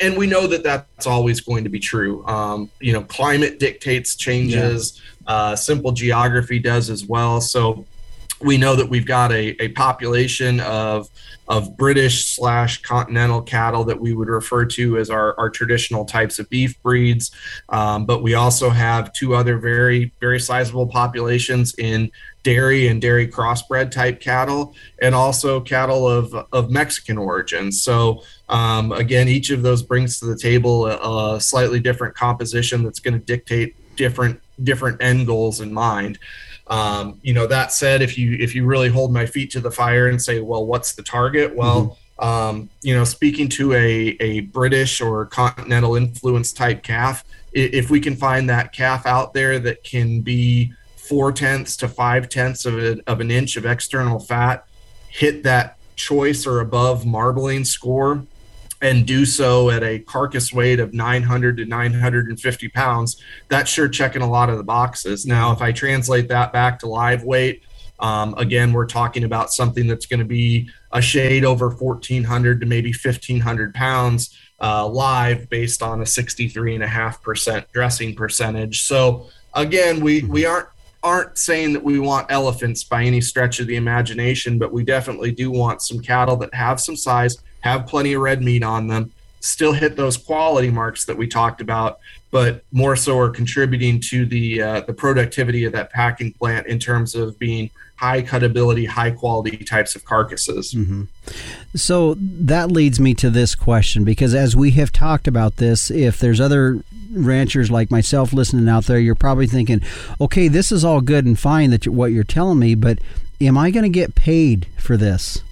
[0.00, 2.26] and we know that that's always going to be true.
[2.26, 5.00] Um, you know, climate dictates changes.
[5.26, 5.32] Yeah.
[5.32, 7.40] Uh, simple geography does as well.
[7.40, 7.86] So
[8.40, 11.08] we know that we've got a, a population of
[11.50, 16.38] of British slash continental cattle that we would refer to as our, our traditional types
[16.38, 17.32] of beef breeds.
[17.70, 22.12] Um, but we also have two other very, very sizable populations in
[22.44, 27.72] dairy and dairy crossbred type cattle, and also cattle of, of Mexican origin.
[27.72, 32.84] So, um, again, each of those brings to the table a, a slightly different composition
[32.84, 36.18] that's going to dictate different different end goals in mind.
[36.70, 39.70] Um, you know, that said, if you if you really hold my feet to the
[39.70, 41.54] fire and say, well, what's the target?
[41.54, 42.24] Well, mm-hmm.
[42.24, 48.00] um, you know, speaking to a a British or continental influence type calf, if we
[48.00, 52.78] can find that calf out there that can be four tenths to five tenths of,
[52.78, 54.64] a, of an inch of external fat,
[55.08, 58.24] hit that choice or above marbling score,
[58.82, 64.22] and do so at a carcass weight of 900 to 950 pounds, that's sure checking
[64.22, 65.26] a lot of the boxes.
[65.26, 67.62] Now, if I translate that back to live weight,
[68.00, 72.66] um, again, we're talking about something that's going to be a shade over 1,400 to
[72.66, 78.82] maybe 1,500 pounds uh, live based on a 63.5% dressing percentage.
[78.82, 80.68] So, again, we, we aren't
[81.02, 85.32] aren't saying that we want elephants by any stretch of the imagination, but we definitely
[85.32, 89.12] do want some cattle that have some size, have plenty of red meat on them,
[89.40, 91.98] still hit those quality marks that we talked about,
[92.30, 96.78] but more so are contributing to the uh, the productivity of that packing plant in
[96.78, 100.72] terms of being high cutability, high quality types of carcasses.
[100.72, 101.04] Mm-hmm.
[101.74, 106.18] So that leads me to this question because as we have talked about this, if
[106.18, 109.82] there's other ranchers like myself listening out there, you're probably thinking,
[110.18, 112.98] okay, this is all good and fine that you, what you're telling me, but
[113.38, 115.42] am I going to get paid for this?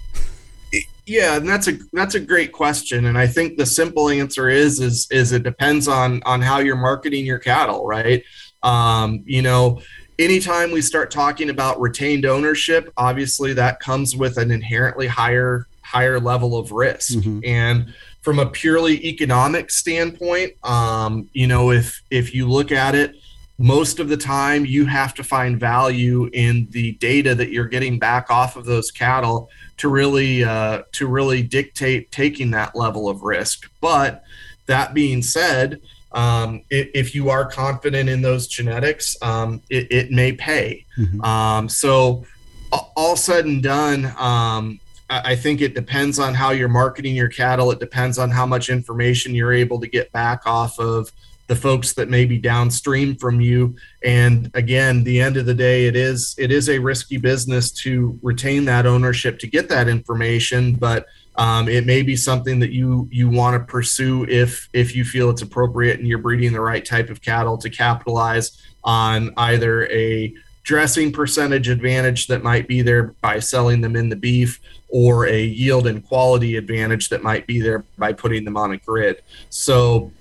[1.09, 4.79] Yeah, and that's a that's a great question, and I think the simple answer is
[4.79, 8.23] is is it depends on on how you're marketing your cattle, right?
[8.61, 9.81] Um, you know,
[10.19, 16.19] anytime we start talking about retained ownership, obviously that comes with an inherently higher higher
[16.19, 17.39] level of risk, mm-hmm.
[17.43, 17.91] and
[18.21, 23.15] from a purely economic standpoint, um, you know, if if you look at it,
[23.59, 27.99] most of the time you have to find value in the data that you're getting
[27.99, 33.21] back off of those cattle to really uh, to really dictate taking that level of
[33.21, 34.23] risk but
[34.65, 35.81] that being said
[36.13, 41.21] um, if you are confident in those genetics um, it, it, may pay mm-hmm.
[41.21, 42.23] um, so
[42.71, 44.79] all said and done um,
[45.11, 47.71] I think it depends on how you're marketing your cattle.
[47.71, 51.11] It depends on how much information you're able to get back off of
[51.49, 53.75] the folks that may be downstream from you.
[54.03, 58.17] And again the end of the day it is it is a risky business to
[58.21, 63.09] retain that ownership to get that information but um, it may be something that you
[63.11, 66.85] you want to pursue if if you feel it's appropriate and you're breeding the right
[66.85, 70.33] type of cattle to capitalize on either a
[70.63, 75.41] dressing percentage advantage that might be there by selling them in the beef or a
[75.41, 79.21] yield and quality advantage that might be there by putting them on a grid.
[79.49, 80.11] So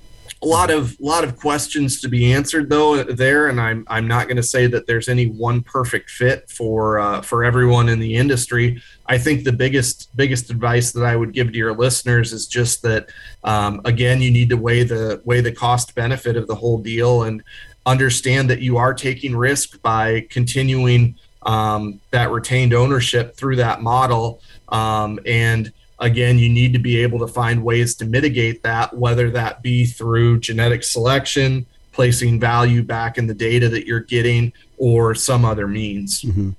[0.40, 4.26] a lot of lot of questions to be answered though there and i'm i'm not
[4.28, 8.14] going to say that there's any one perfect fit for uh, for everyone in the
[8.14, 8.80] industry.
[9.06, 12.82] I think the biggest biggest advice that i would give to your listeners is just
[12.82, 13.08] that
[13.44, 17.24] um, again you need to weigh the weigh the cost benefit of the whole deal
[17.24, 17.42] and
[17.86, 24.40] understand that you are taking risk by continuing um, that retained ownership through that model
[24.68, 29.30] um, and again, you need to be able to find ways to mitigate that, whether
[29.30, 35.14] that be through genetic selection, placing value back in the data that you're getting, or
[35.14, 36.22] some other means.
[36.22, 36.50] Mm-hmm.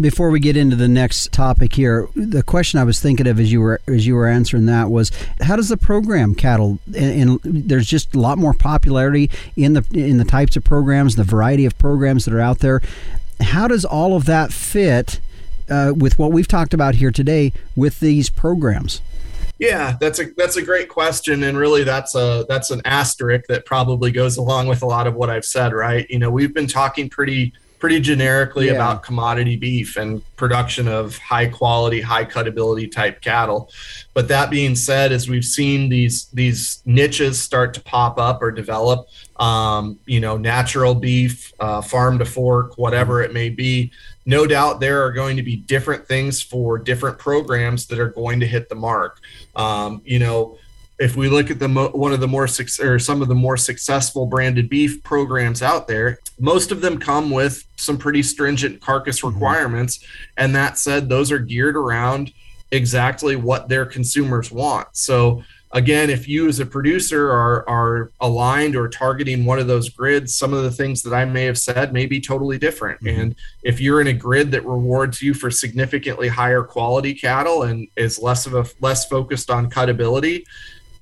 [0.00, 3.50] Before we get into the next topic here, the question I was thinking of as
[3.50, 7.68] you were as you were answering that was, how does the program cattle and, and,
[7.68, 11.64] there's just a lot more popularity in the in the types of programs, the variety
[11.66, 12.80] of programs that are out there.
[13.40, 15.20] How does all of that fit
[15.70, 19.00] uh, with what we've talked about here today with these programs?
[19.58, 23.66] Yeah, that's a that's a great question, and really that's a that's an asterisk that
[23.66, 25.74] probably goes along with a lot of what I've said.
[25.74, 26.08] Right?
[26.08, 28.72] You know, we've been talking pretty pretty generically yeah.
[28.72, 33.70] about commodity beef and production of high quality, high cutability type cattle.
[34.12, 38.52] But that being said, as we've seen these these niches start to pop up or
[38.52, 43.90] develop, um, you know, natural beef, uh, farm to fork, whatever it may be,
[44.30, 48.38] no doubt there are going to be different things for different programs that are going
[48.38, 49.20] to hit the mark.
[49.56, 50.56] Um, you know,
[51.00, 53.34] if we look at the mo- one of the more su- or some of the
[53.34, 58.80] more successful branded beef programs out there, most of them come with some pretty stringent
[58.80, 59.34] carcass mm-hmm.
[59.34, 59.98] requirements.
[59.98, 60.44] Mm-hmm.
[60.44, 62.32] And that said, those are geared around
[62.70, 64.86] exactly what their consumers want.
[64.92, 65.42] So
[65.72, 70.34] again, if you as a producer are are aligned or targeting one of those grids,
[70.34, 73.00] some of the things that I may have said may be totally different.
[73.02, 73.20] Mm-hmm.
[73.20, 77.88] And if you're in a grid that rewards you for significantly higher quality cattle and
[77.96, 80.44] is less of a less focused on cutability,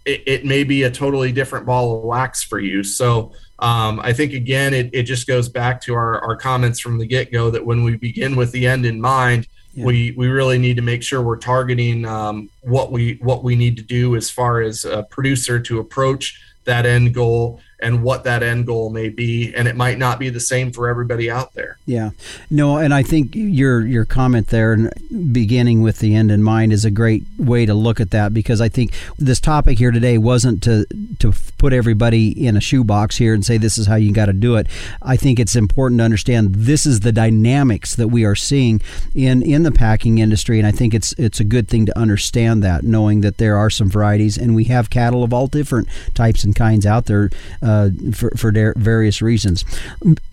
[0.04, 2.82] it, it may be a totally different ball of wax for you.
[2.82, 6.98] So um, I think again, it, it just goes back to our, our comments from
[6.98, 9.48] the get go that when we begin with the end in mind,
[9.84, 13.76] we we really need to make sure we're targeting um, what we what we need
[13.76, 18.42] to do as far as a producer to approach that end goal and what that
[18.42, 21.78] end goal may be and it might not be the same for everybody out there.
[21.86, 22.10] Yeah.
[22.50, 24.90] No and i think your your comment there
[25.32, 28.60] beginning with the end in mind is a great way to look at that because
[28.60, 30.86] i think this topic here today wasn't to
[31.18, 34.32] to put everybody in a shoebox here and say this is how you got to
[34.32, 34.66] do it.
[35.02, 38.80] I think it's important to understand this is the dynamics that we are seeing
[39.14, 42.62] in in the packing industry and i think it's it's a good thing to understand
[42.62, 46.44] that knowing that there are some varieties and we have cattle of all different types
[46.44, 47.30] and kinds out there
[47.62, 47.67] uh,
[48.14, 49.64] for, for various reasons.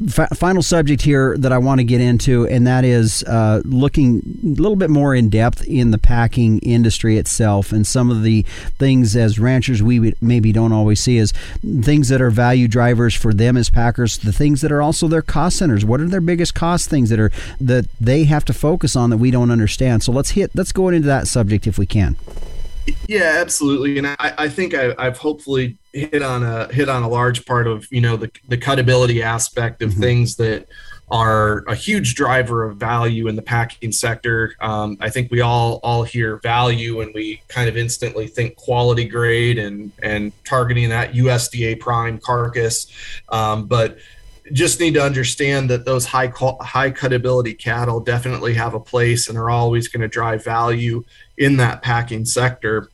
[0.08, 4.22] F- final subject here that I want to get into, and that is uh, looking
[4.44, 8.44] a little bit more in depth in the packing industry itself and some of the
[8.78, 11.32] things as ranchers we maybe don't always see as
[11.82, 15.22] things that are value drivers for them as packers, the things that are also their
[15.22, 15.86] cost centers.
[15.86, 19.18] What are their biggest cost things that are that they have to focus on that
[19.18, 20.04] we don't understand?
[20.04, 22.16] So let's hit let's go into that subject if we can.
[23.08, 27.10] Yeah, absolutely, and I, I think I, have hopefully hit on a hit on a
[27.10, 30.02] large part of you know the the cutability aspect of mm-hmm.
[30.02, 30.68] things that
[31.10, 34.56] are a huge driver of value in the packing sector.
[34.60, 39.06] Um, I think we all all hear value and we kind of instantly think quality
[39.06, 42.88] grade and and targeting that USDA prime carcass,
[43.30, 43.98] um, but
[44.52, 46.32] just need to understand that those high
[46.62, 51.04] high cutability cattle definitely have a place and are always going to drive value
[51.38, 52.90] in that packing sector.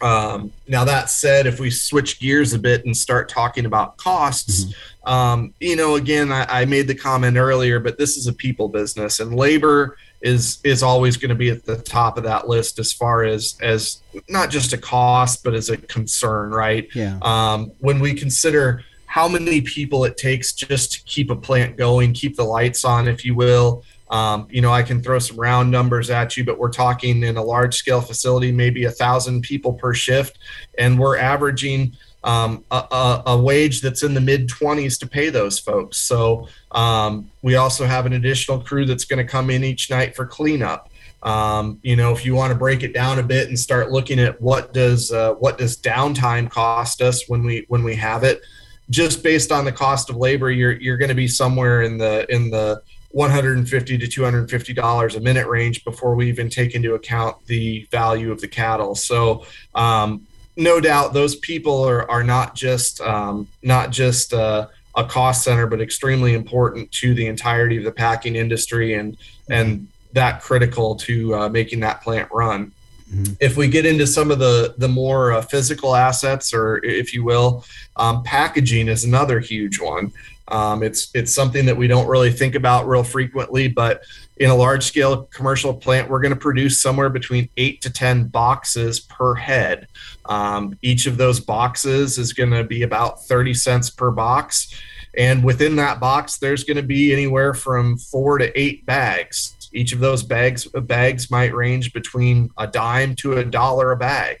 [0.00, 4.64] Um, now that said, if we switch gears a bit and start talking about costs,
[4.64, 5.12] mm-hmm.
[5.12, 8.70] um, you know, again, I, I, made the comment earlier, but this is a people
[8.70, 12.78] business, and labor is is always going to be at the top of that list
[12.78, 16.88] as far as as not just a cost, but as a concern, right?
[16.94, 17.18] Yeah.
[17.20, 22.12] Um, when we consider how many people it takes just to keep a plant going,
[22.12, 23.82] keep the lights on, if you will.
[24.10, 27.36] Um, you know, I can throw some round numbers at you, but we're talking in
[27.36, 30.38] a large scale facility, maybe a thousand people per shift,
[30.78, 35.30] and we're averaging um, a, a, a, wage that's in the mid 20s to pay
[35.30, 35.96] those folks.
[35.96, 40.14] So um, we also have an additional crew that's going to come in each night
[40.14, 40.90] for cleanup.
[41.22, 44.18] Um, you know, if you want to break it down a bit and start looking
[44.18, 48.42] at what does uh, what does downtime cost us when we when we have it,
[48.90, 52.26] just based on the cost of labor, you're you're going to be somewhere in the
[52.34, 52.82] in the
[53.12, 58.30] 150 to 250 dollars a minute range before we even take into account the value
[58.30, 58.94] of the cattle.
[58.94, 59.44] So
[59.74, 65.44] um, no doubt those people are, are not just um, not just uh, a cost
[65.44, 69.16] center, but extremely important to the entirety of the packing industry and
[69.48, 72.72] and that critical to uh, making that plant run.
[73.12, 73.34] Mm-hmm.
[73.40, 77.24] If we get into some of the the more uh, physical assets, or if you
[77.24, 77.64] will,
[77.96, 80.12] um, packaging is another huge one.
[80.50, 84.02] Um, it's it's something that we don't really think about real frequently, but
[84.36, 88.26] in a large scale commercial plant, we're going to produce somewhere between eight to ten
[88.26, 89.86] boxes per head.
[90.26, 94.74] Um, each of those boxes is going to be about thirty cents per box,
[95.16, 99.56] and within that box, there's going to be anywhere from four to eight bags.
[99.72, 104.40] Each of those bags bags might range between a dime to a dollar a bag.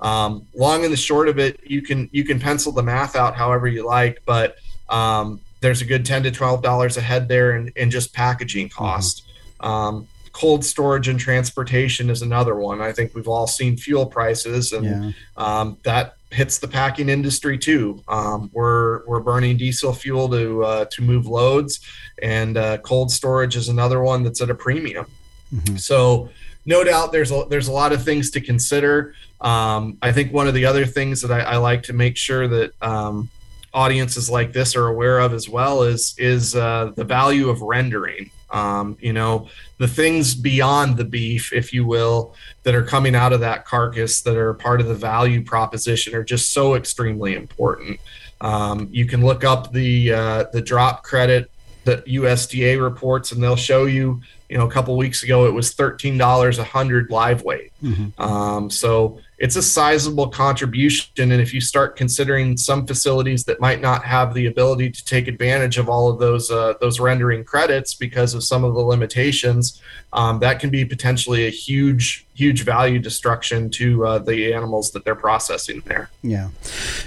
[0.00, 3.34] Um, long and the short of it, you can you can pencil the math out
[3.34, 4.56] however you like, but
[4.88, 8.68] um, there's a good 10 to 12 dollars a head there in, in just packaging
[8.68, 8.84] mm-hmm.
[8.84, 9.26] cost
[9.60, 9.66] mm-hmm.
[9.66, 14.72] um, cold storage and transportation is another one i think we've all seen fuel prices
[14.72, 15.10] and yeah.
[15.36, 20.84] um, that hits the packing industry too um, we're we're burning diesel fuel to uh,
[20.86, 21.80] to move loads
[22.22, 25.06] and uh, cold storage is another one that's at a premium
[25.52, 25.76] mm-hmm.
[25.76, 26.28] so
[26.66, 30.46] no doubt there's a, there's a lot of things to consider um, i think one
[30.46, 33.30] of the other things that i, I like to make sure that um,
[33.78, 38.30] audiences like this are aware of as well is is uh, the value of rendering.
[38.50, 43.32] Um, you know, the things beyond the beef, if you will, that are coming out
[43.32, 48.00] of that carcass that are part of the value proposition are just so extremely important.
[48.40, 51.50] Um, you can look up the uh, the drop credit
[51.84, 54.20] that USDA reports, and they'll show you.
[54.48, 57.70] You know, a couple weeks ago, it was thirteen dollars a hundred live weight.
[57.82, 58.20] Mm-hmm.
[58.20, 61.30] Um, so it's a sizable contribution.
[61.32, 65.28] And if you start considering some facilities that might not have the ability to take
[65.28, 69.80] advantage of all of those uh, those rendering credits because of some of the limitations,
[70.12, 75.04] um, that can be potentially a huge huge value destruction to uh, the animals that
[75.04, 76.08] they're processing there.
[76.22, 76.50] Yeah.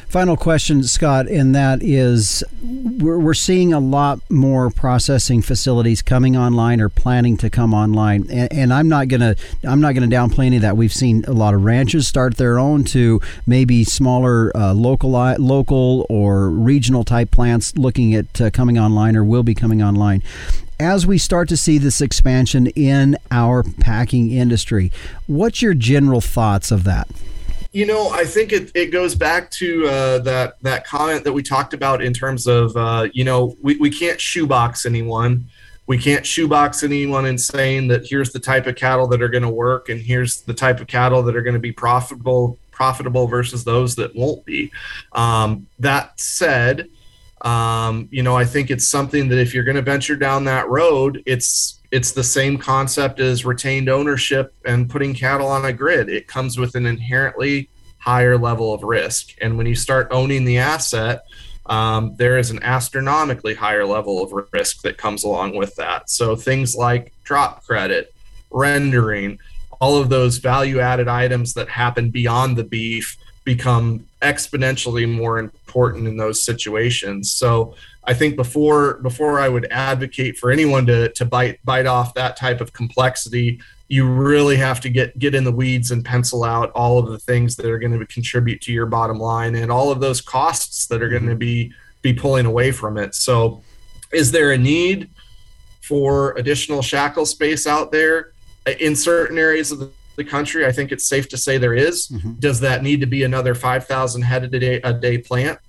[0.09, 6.35] Final question, Scott, and that is we're, we're seeing a lot more processing facilities coming
[6.35, 10.47] online or planning to come online, and, and I'm not gonna I'm not gonna downplay
[10.47, 10.77] any of that.
[10.77, 16.05] We've seen a lot of ranches start their own to maybe smaller uh, local local
[16.09, 20.21] or regional type plants looking at uh, coming online or will be coming online
[20.81, 24.91] as we start to see this expansion in our packing industry,
[25.27, 27.07] what's your general thoughts of that?
[27.71, 31.41] You know, I think it, it goes back to uh, that that comment that we
[31.41, 35.45] talked about in terms of uh, you know we, we can't shoebox anyone.
[35.87, 39.43] We can't shoebox anyone in saying that here's the type of cattle that are going
[39.43, 43.27] to work and here's the type of cattle that are going to be profitable profitable
[43.27, 44.71] versus those that won't be.
[45.11, 46.89] Um, that said,
[47.41, 50.69] um, you know, I think it's something that if you're going to venture down that
[50.69, 56.07] road, it's it's the same concept as retained ownership and putting cattle on a grid.
[56.07, 60.59] It comes with an inherently higher level of risk, and when you start owning the
[60.59, 61.23] asset,
[61.65, 66.09] um, there is an astronomically higher level of risk that comes along with that.
[66.09, 68.13] So things like drop credit,
[68.51, 69.39] rendering,
[69.79, 76.07] all of those value added items that happen beyond the beef become exponentially more important
[76.07, 77.31] in those situations.
[77.31, 82.13] So I think before before I would advocate for anyone to to bite bite off
[82.15, 86.43] that type of complexity, you really have to get get in the weeds and pencil
[86.43, 89.71] out all of the things that are going to contribute to your bottom line and
[89.71, 91.71] all of those costs that are going to be
[92.01, 93.13] be pulling away from it.
[93.15, 93.61] So
[94.11, 95.09] is there a need
[95.81, 98.31] for additional shackle space out there
[98.79, 100.65] in certain areas of the the country.
[100.65, 102.07] I think it's safe to say there is.
[102.07, 102.33] Mm-hmm.
[102.33, 105.59] Does that need to be another 5,000 head a day, a day plant?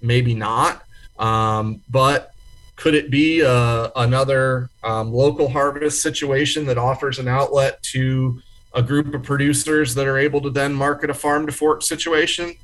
[0.00, 0.82] Maybe not.
[1.18, 2.32] Um, but
[2.76, 8.40] could it be uh, another um, local harvest situation that offers an outlet to
[8.74, 12.54] a group of producers that are able to then market a farm to fork situation?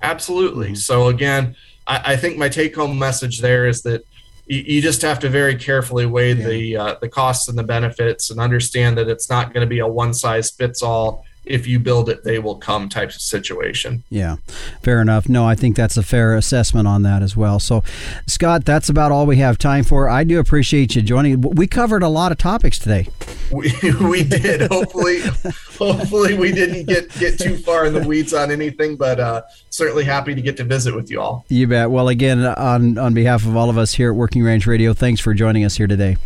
[0.00, 0.68] Absolutely.
[0.68, 0.74] Mm-hmm.
[0.76, 1.54] So, again,
[1.86, 4.04] I, I think my take home message there is that
[4.48, 6.48] you, just have to very carefully weigh yeah.
[6.48, 9.78] the uh, the costs and the benefits and understand that it's not going to be
[9.80, 14.04] a one size fits all if you build it, they will come type of situation.
[14.10, 14.36] Yeah,
[14.82, 15.28] fair enough.
[15.28, 17.58] No, I think that's a fair assessment on that as well.
[17.58, 17.82] So,
[18.26, 20.08] Scott, that's about all we have time for.
[20.08, 21.40] I do appreciate you joining.
[21.40, 23.08] We covered a lot of topics today.
[23.50, 24.70] We, we did.
[24.70, 25.20] hopefully,
[25.78, 30.04] hopefully we didn't get get too far in the weeds on anything, but uh, certainly
[30.04, 31.44] happy to get to visit with you all.
[31.48, 31.90] You bet.
[31.90, 35.20] Well, again, on on behalf of all of us here at Working Ranch Radio, thanks
[35.20, 36.16] for joining us here today.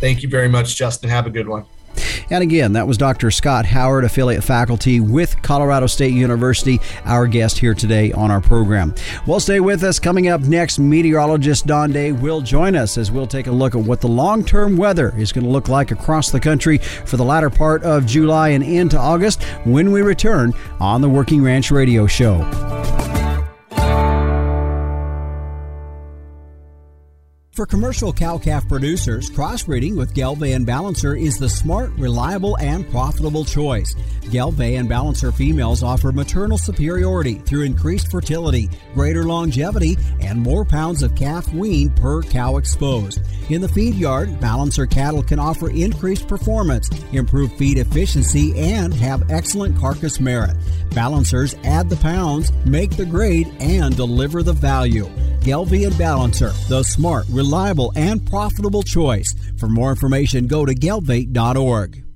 [0.00, 1.10] Thank you very much, Justin.
[1.10, 1.64] Have a good one.
[2.30, 3.30] And again, that was Dr.
[3.30, 8.94] Scott Howard, affiliate faculty with Colorado State University, our guest here today on our program.
[9.26, 9.98] Well, stay with us.
[9.98, 13.82] Coming up next, meteorologist Don Day will join us as we'll take a look at
[13.82, 17.24] what the long term weather is going to look like across the country for the
[17.24, 22.06] latter part of July and into August when we return on the Working Ranch Radio
[22.06, 23.01] Show.
[27.52, 30.14] For commercial cow calf producers, crossbreeding with
[30.54, 33.94] and Balancer is the smart, reliable, and profitable choice.
[34.32, 41.14] And Balancer females offer maternal superiority through increased fertility, greater longevity, and more pounds of
[41.14, 43.20] calf weaned per cow exposed.
[43.50, 49.30] In the feed yard, Balancer cattle can offer increased performance, improve feed efficiency, and have
[49.30, 50.56] excellent carcass merit.
[50.94, 55.06] Balancers add the pounds, make the grade, and deliver the value.
[55.44, 57.41] And Balancer, the smart, reliable,
[57.94, 59.32] and profitable choice.
[59.58, 62.11] For more information, go to gelbvieh.org.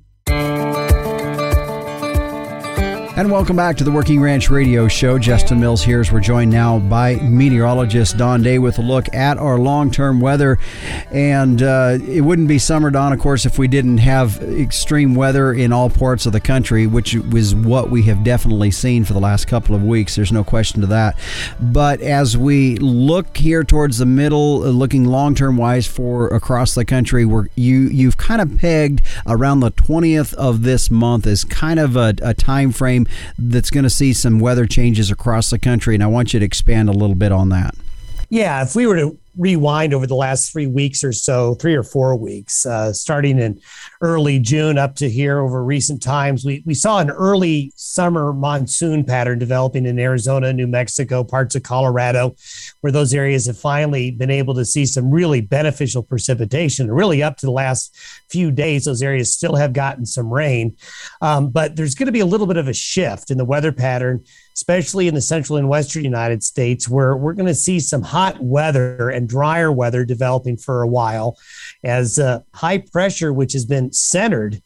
[3.17, 5.17] And welcome back to the Working Ranch Radio Show.
[5.17, 9.39] Justin Mills here as we're joined now by meteorologist Don Day with a look at
[9.39, 10.59] our long term weather.
[11.09, 15.51] And uh, it wouldn't be summer, Don, of course, if we didn't have extreme weather
[15.51, 19.19] in all parts of the country, which was what we have definitely seen for the
[19.19, 20.15] last couple of weeks.
[20.15, 21.17] There's no question to that.
[21.59, 26.75] But as we look here towards the middle, uh, looking long term wise for across
[26.75, 31.43] the country, where you, you've kind of pegged around the 20th of this month as
[31.43, 33.06] kind of a, a time frame
[33.37, 35.95] that's going to see some weather changes across the country.
[35.95, 37.75] And I want you to expand a little bit on that.
[38.29, 41.83] Yeah, if we were to rewind over the last three weeks or so, three or
[41.83, 43.59] four weeks, uh, starting in
[44.01, 49.03] early June up to here over recent times, we, we saw an early summer monsoon
[49.03, 52.35] pattern developing in Arizona, New Mexico, parts of Colorado,
[52.81, 56.91] where those areas have finally been able to see some really beneficial precipitation.
[56.91, 57.95] Really, up to the last
[58.29, 60.75] few days, those areas still have gotten some rain.
[61.21, 63.71] Um, but there's going to be a little bit of a shift in the weather
[63.71, 64.23] pattern
[64.57, 68.41] especially in the central and western United States, where we're going to see some hot
[68.41, 71.37] weather and drier weather developing for a while
[71.83, 74.61] as uh, high pressure, which has been centered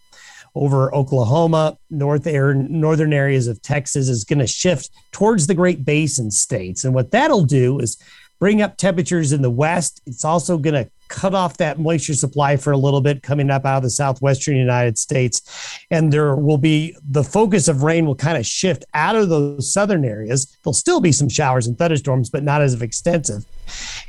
[0.54, 5.86] over Oklahoma, north air, northern areas of Texas, is going to shift towards the Great
[5.86, 6.84] Basin states.
[6.84, 7.98] And what that'll do is
[8.40, 10.02] bring up temperatures in the west.
[10.06, 13.66] It's also going to cut off that moisture supply for a little bit coming up
[13.66, 15.80] out of the southwestern United States.
[15.92, 19.72] And there will be the focus of rain will kind of shift out of those
[19.72, 20.58] southern areas.
[20.64, 23.46] There'll still be some showers and thunderstorms, but not as extensive.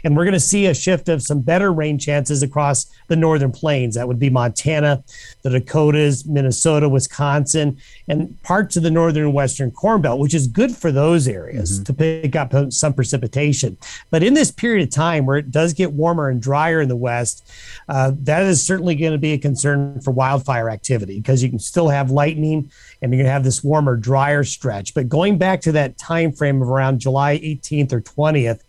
[0.04, 3.52] And we're going to see a shift of some better rain chances across the northern
[3.52, 3.94] plains.
[3.94, 5.04] That would be Montana,
[5.42, 10.46] the Dakotas, Minnesota, Wisconsin, and parts of the northern and western Corn Belt, which is
[10.46, 11.84] good for those areas mm-hmm.
[11.84, 13.76] to pick up some precipitation.
[14.10, 16.96] But in this period of time where it does get warmer and drier in the
[16.96, 17.48] west,
[17.88, 21.58] uh, that is certainly going to be a concern for wildfire activity because you can
[21.58, 24.94] still have lightning and you're going to have this warmer, drier stretch.
[24.94, 28.60] But going back to that time frame of around July 18th or 20th,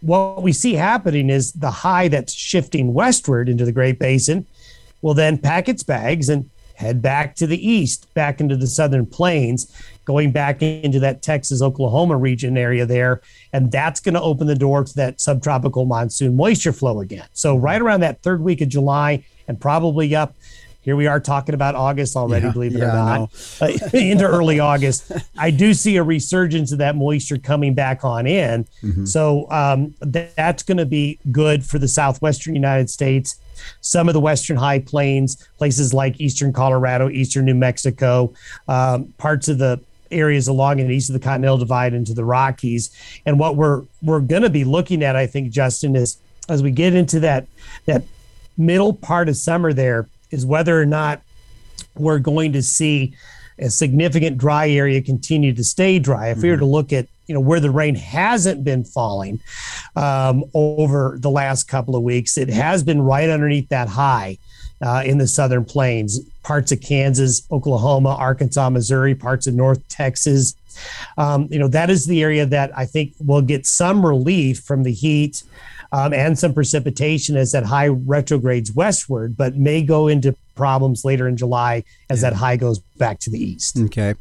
[0.00, 4.46] what we see happening is the high that's shifting westward into the Great Basin
[5.02, 9.04] will then pack its bags and head back to the east, back into the southern
[9.04, 9.70] plains,
[10.06, 13.20] going back into that Texas, Oklahoma region area there.
[13.52, 17.26] And that's going to open the door to that subtropical monsoon moisture flow again.
[17.32, 20.34] So, right around that third week of July and probably up
[20.82, 24.24] here we are talking about August already, yeah, believe it yeah, or not, uh, into
[24.24, 25.12] early August.
[25.36, 28.64] I do see a resurgence of that moisture coming back on in.
[28.82, 29.04] Mm-hmm.
[29.04, 33.38] So um, th- that's going to be good for the southwestern United States.
[33.82, 38.32] Some of the western high plains, places like eastern Colorado, eastern New Mexico,
[38.66, 42.90] um, parts of the areas along and east of the Continental Divide into the Rockies.
[43.26, 46.18] And what we're we're going to be looking at, I think, Justin, is
[46.48, 47.46] as we get into that
[47.84, 48.02] that
[48.56, 51.22] middle part of summer there is whether or not
[51.96, 53.14] we're going to see
[53.58, 56.28] a significant dry area continue to stay dry.
[56.28, 56.42] If mm-hmm.
[56.42, 56.72] we were to mm-hmm.
[56.72, 59.38] look at you know where the rain hasn't been falling
[59.94, 64.38] um, over the last couple of weeks, it has been right underneath that high
[64.82, 70.56] uh, in the southern plains, parts of Kansas, Oklahoma, Arkansas, Missouri, parts of North Texas.
[71.18, 74.82] Um, you know that is the area that I think will get some relief from
[74.82, 75.42] the heat
[75.92, 81.26] um, and some precipitation as that high retrogrades westward, but may go into problems later
[81.26, 83.78] in July as that high goes back to the east.
[83.78, 84.14] Okay,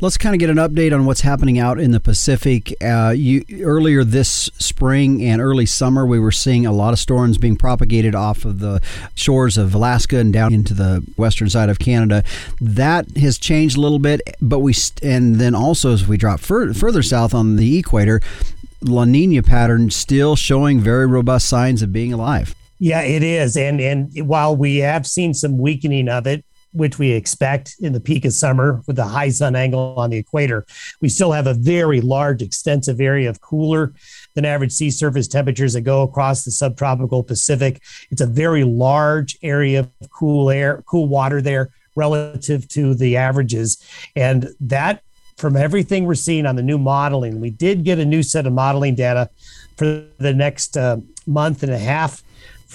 [0.00, 2.74] let's kind of get an update on what's happening out in the Pacific.
[2.82, 7.38] Uh, you earlier this spring and early summer, we were seeing a lot of storms
[7.38, 8.82] being propagated off of the
[9.14, 12.24] shores of Alaska and down into the western side of Canada.
[12.60, 16.74] That has changed a little bit, but we and then also as we drop fur-
[16.74, 18.20] further south on the equator,
[18.84, 22.54] La Nina pattern still showing very robust signs of being alive.
[22.78, 23.56] Yeah, it is.
[23.56, 28.00] And and while we have seen some weakening of it, which we expect in the
[28.00, 30.66] peak of summer with the high sun angle on the equator,
[31.00, 33.94] we still have a very large, extensive area of cooler
[34.34, 37.80] than average sea surface temperatures that go across the subtropical Pacific.
[38.10, 43.82] It's a very large area of cool air, cool water there relative to the averages.
[44.16, 45.02] And that,
[45.36, 48.52] from everything we're seeing on the new modeling, we did get a new set of
[48.52, 49.28] modeling data
[49.76, 52.22] for the next uh, month and a half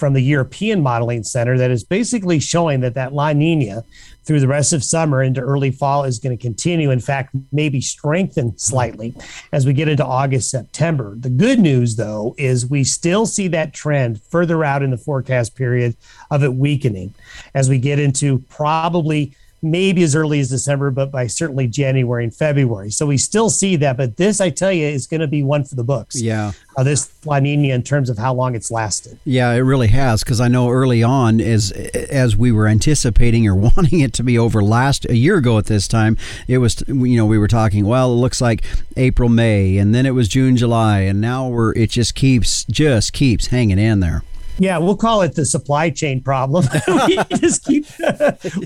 [0.00, 3.84] from the European Modeling Center that is basically showing that that La Nina
[4.24, 6.90] through the rest of summer into early fall is going to continue.
[6.90, 9.14] In fact, maybe strengthen slightly
[9.52, 11.14] as we get into August, September.
[11.18, 15.54] The good news, though, is we still see that trend further out in the forecast
[15.54, 15.96] period
[16.30, 17.12] of it weakening
[17.54, 22.34] as we get into probably maybe as early as December, but by certainly January and
[22.34, 22.90] February.
[22.90, 23.96] So we still see that.
[23.96, 26.20] But this, I tell you, is going to be one for the books.
[26.20, 26.52] Yeah.
[26.76, 29.18] Uh, this La Nina in terms of how long it's lasted.
[29.24, 30.22] Yeah, it really has.
[30.22, 34.38] Because I know early on, as as we were anticipating or wanting it to be
[34.38, 36.16] over last a year ago at this time,
[36.48, 37.86] it was you know we were talking.
[37.86, 38.64] Well, it looks like
[38.96, 43.12] April, May, and then it was June, July, and now we're it just keeps just
[43.12, 44.22] keeps hanging in there.
[44.60, 46.66] Yeah, we'll call it the supply chain problem.
[47.06, 47.86] we just keep,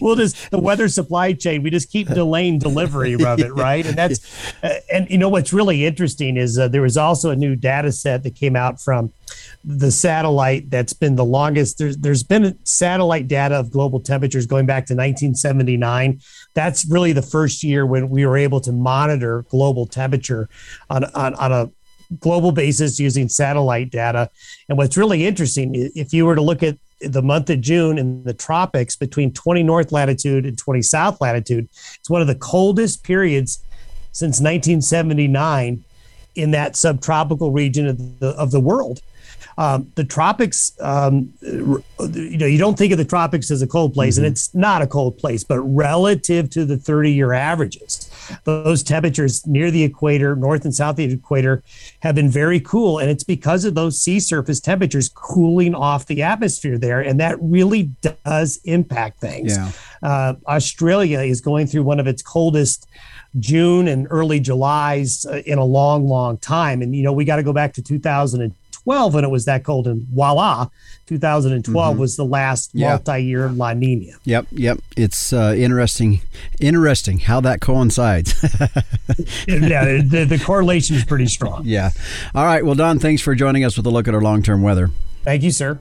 [0.01, 1.63] we'll just the weather supply chain.
[1.63, 3.87] We just keep delaying delivery of it, right?
[3.87, 7.37] And that's, uh, and you know what's really interesting is uh, there was also a
[7.37, 9.13] new data set that came out from
[9.65, 11.79] the satellite that's been the longest.
[11.79, 16.21] There's there's been satellite data of global temperatures going back to 1979.
[16.55, 20.49] That's really the first year when we were able to monitor global temperature
[20.91, 21.71] on on, on a
[22.21, 24.31] global basis using satellite data.
[24.69, 28.25] And what's really interesting, if you were to look at the month of June in
[28.25, 33.05] the tropics between 20 north latitude and 20 south latitude, it's one of the coldest
[33.05, 33.63] periods
[34.13, 35.85] since 1979
[36.35, 39.01] in that subtropical region of the, of the world.
[39.59, 43.95] Um, the tropics, um, you know, you don't think of the tropics as a cold
[43.95, 44.25] place, mm-hmm.
[44.25, 48.11] and it's not a cold place, but relative to the 30 year averages,
[48.45, 51.63] those temperatures near the equator, north and south of the equator,
[52.01, 52.99] have been very cool.
[52.99, 57.01] And it's because of those sea surface temperatures cooling off the atmosphere there.
[57.01, 57.91] And that really
[58.25, 59.57] does impact things.
[59.57, 59.71] Yeah.
[60.03, 62.87] Uh, Australia is going through one of its coldest
[63.39, 66.83] June and early July's uh, in a long, long time.
[66.83, 68.55] And, you know, we got to go back to 2000.
[68.85, 70.69] 2012 when it was that cold, and voila,
[71.07, 72.01] 2012 mm-hmm.
[72.01, 72.91] was the last yeah.
[72.91, 74.13] multi-year La Nina.
[74.25, 74.79] Yep, yep.
[74.97, 76.21] It's uh, interesting,
[76.61, 78.35] interesting how that coincides.
[79.49, 81.63] yeah, the, the correlation is pretty strong.
[81.65, 81.91] Yeah.
[82.35, 82.65] All right.
[82.65, 84.91] Well, Don, thanks for joining us with a look at our long-term weather.
[85.23, 85.81] Thank you, sir.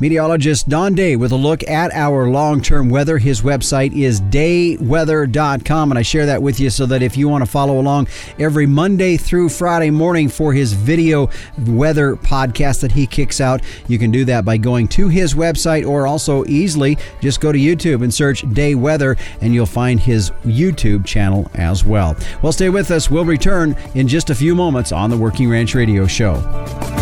[0.00, 3.18] Meteorologist Don Day with a look at our long term weather.
[3.18, 7.44] His website is dayweather.com, and I share that with you so that if you want
[7.44, 11.30] to follow along every Monday through Friday morning for his video
[11.66, 15.86] weather podcast that he kicks out, you can do that by going to his website
[15.86, 20.30] or also easily just go to YouTube and search Day Weather, and you'll find his
[20.44, 22.16] YouTube channel as well.
[22.42, 23.10] Well, stay with us.
[23.10, 27.01] We'll return in just a few moments on the Working Ranch Radio Show.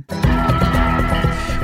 [0.07, 0.30] time.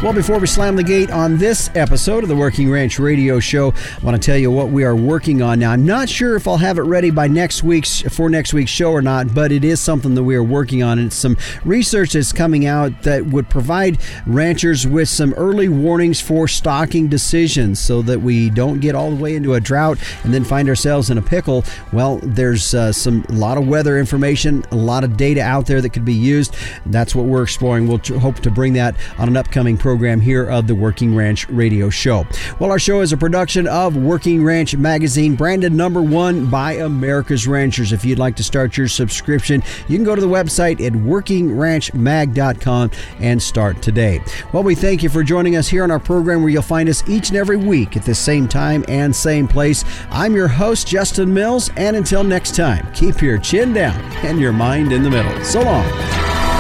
[0.04, 3.74] Well, before we slam the gate on this episode of the Working Ranch Radio Show,
[3.74, 5.72] I want to tell you what we are working on now.
[5.72, 8.92] I'm not sure if I'll have it ready by next week's for next week's show
[8.92, 11.00] or not, but it is something that we are working on.
[11.00, 11.36] And it's some
[11.66, 17.80] research that's coming out that would provide ranchers with some early warnings for stocking decisions,
[17.80, 21.10] so that we don't get all the way into a drought and then find ourselves
[21.10, 21.66] in a pickle.
[21.92, 25.82] Well, there's uh, some a lot of weather information, a lot of data out there
[25.82, 26.56] that could be used.
[26.86, 27.88] That's what we're exploring.
[27.88, 31.90] We'll hope to bring that on an upcoming program here of the Working Ranch Radio
[31.90, 32.28] Show.
[32.60, 37.48] Well, our show is a production of Working Ranch Magazine, branded number one by America's
[37.48, 37.94] Ranchers.
[37.94, 42.92] If you'd like to start your subscription, you can go to the website at workingranchmag.com
[43.22, 44.20] and start today.
[44.52, 47.08] Well, we thank you for joining us here on our program where you'll find us
[47.08, 49.86] each and every week at the same time and same place.
[50.12, 54.52] I'm your host, Justin Mills, and until next time, keep your chin down and your
[54.52, 55.46] mind in the middle.
[55.46, 56.57] So long.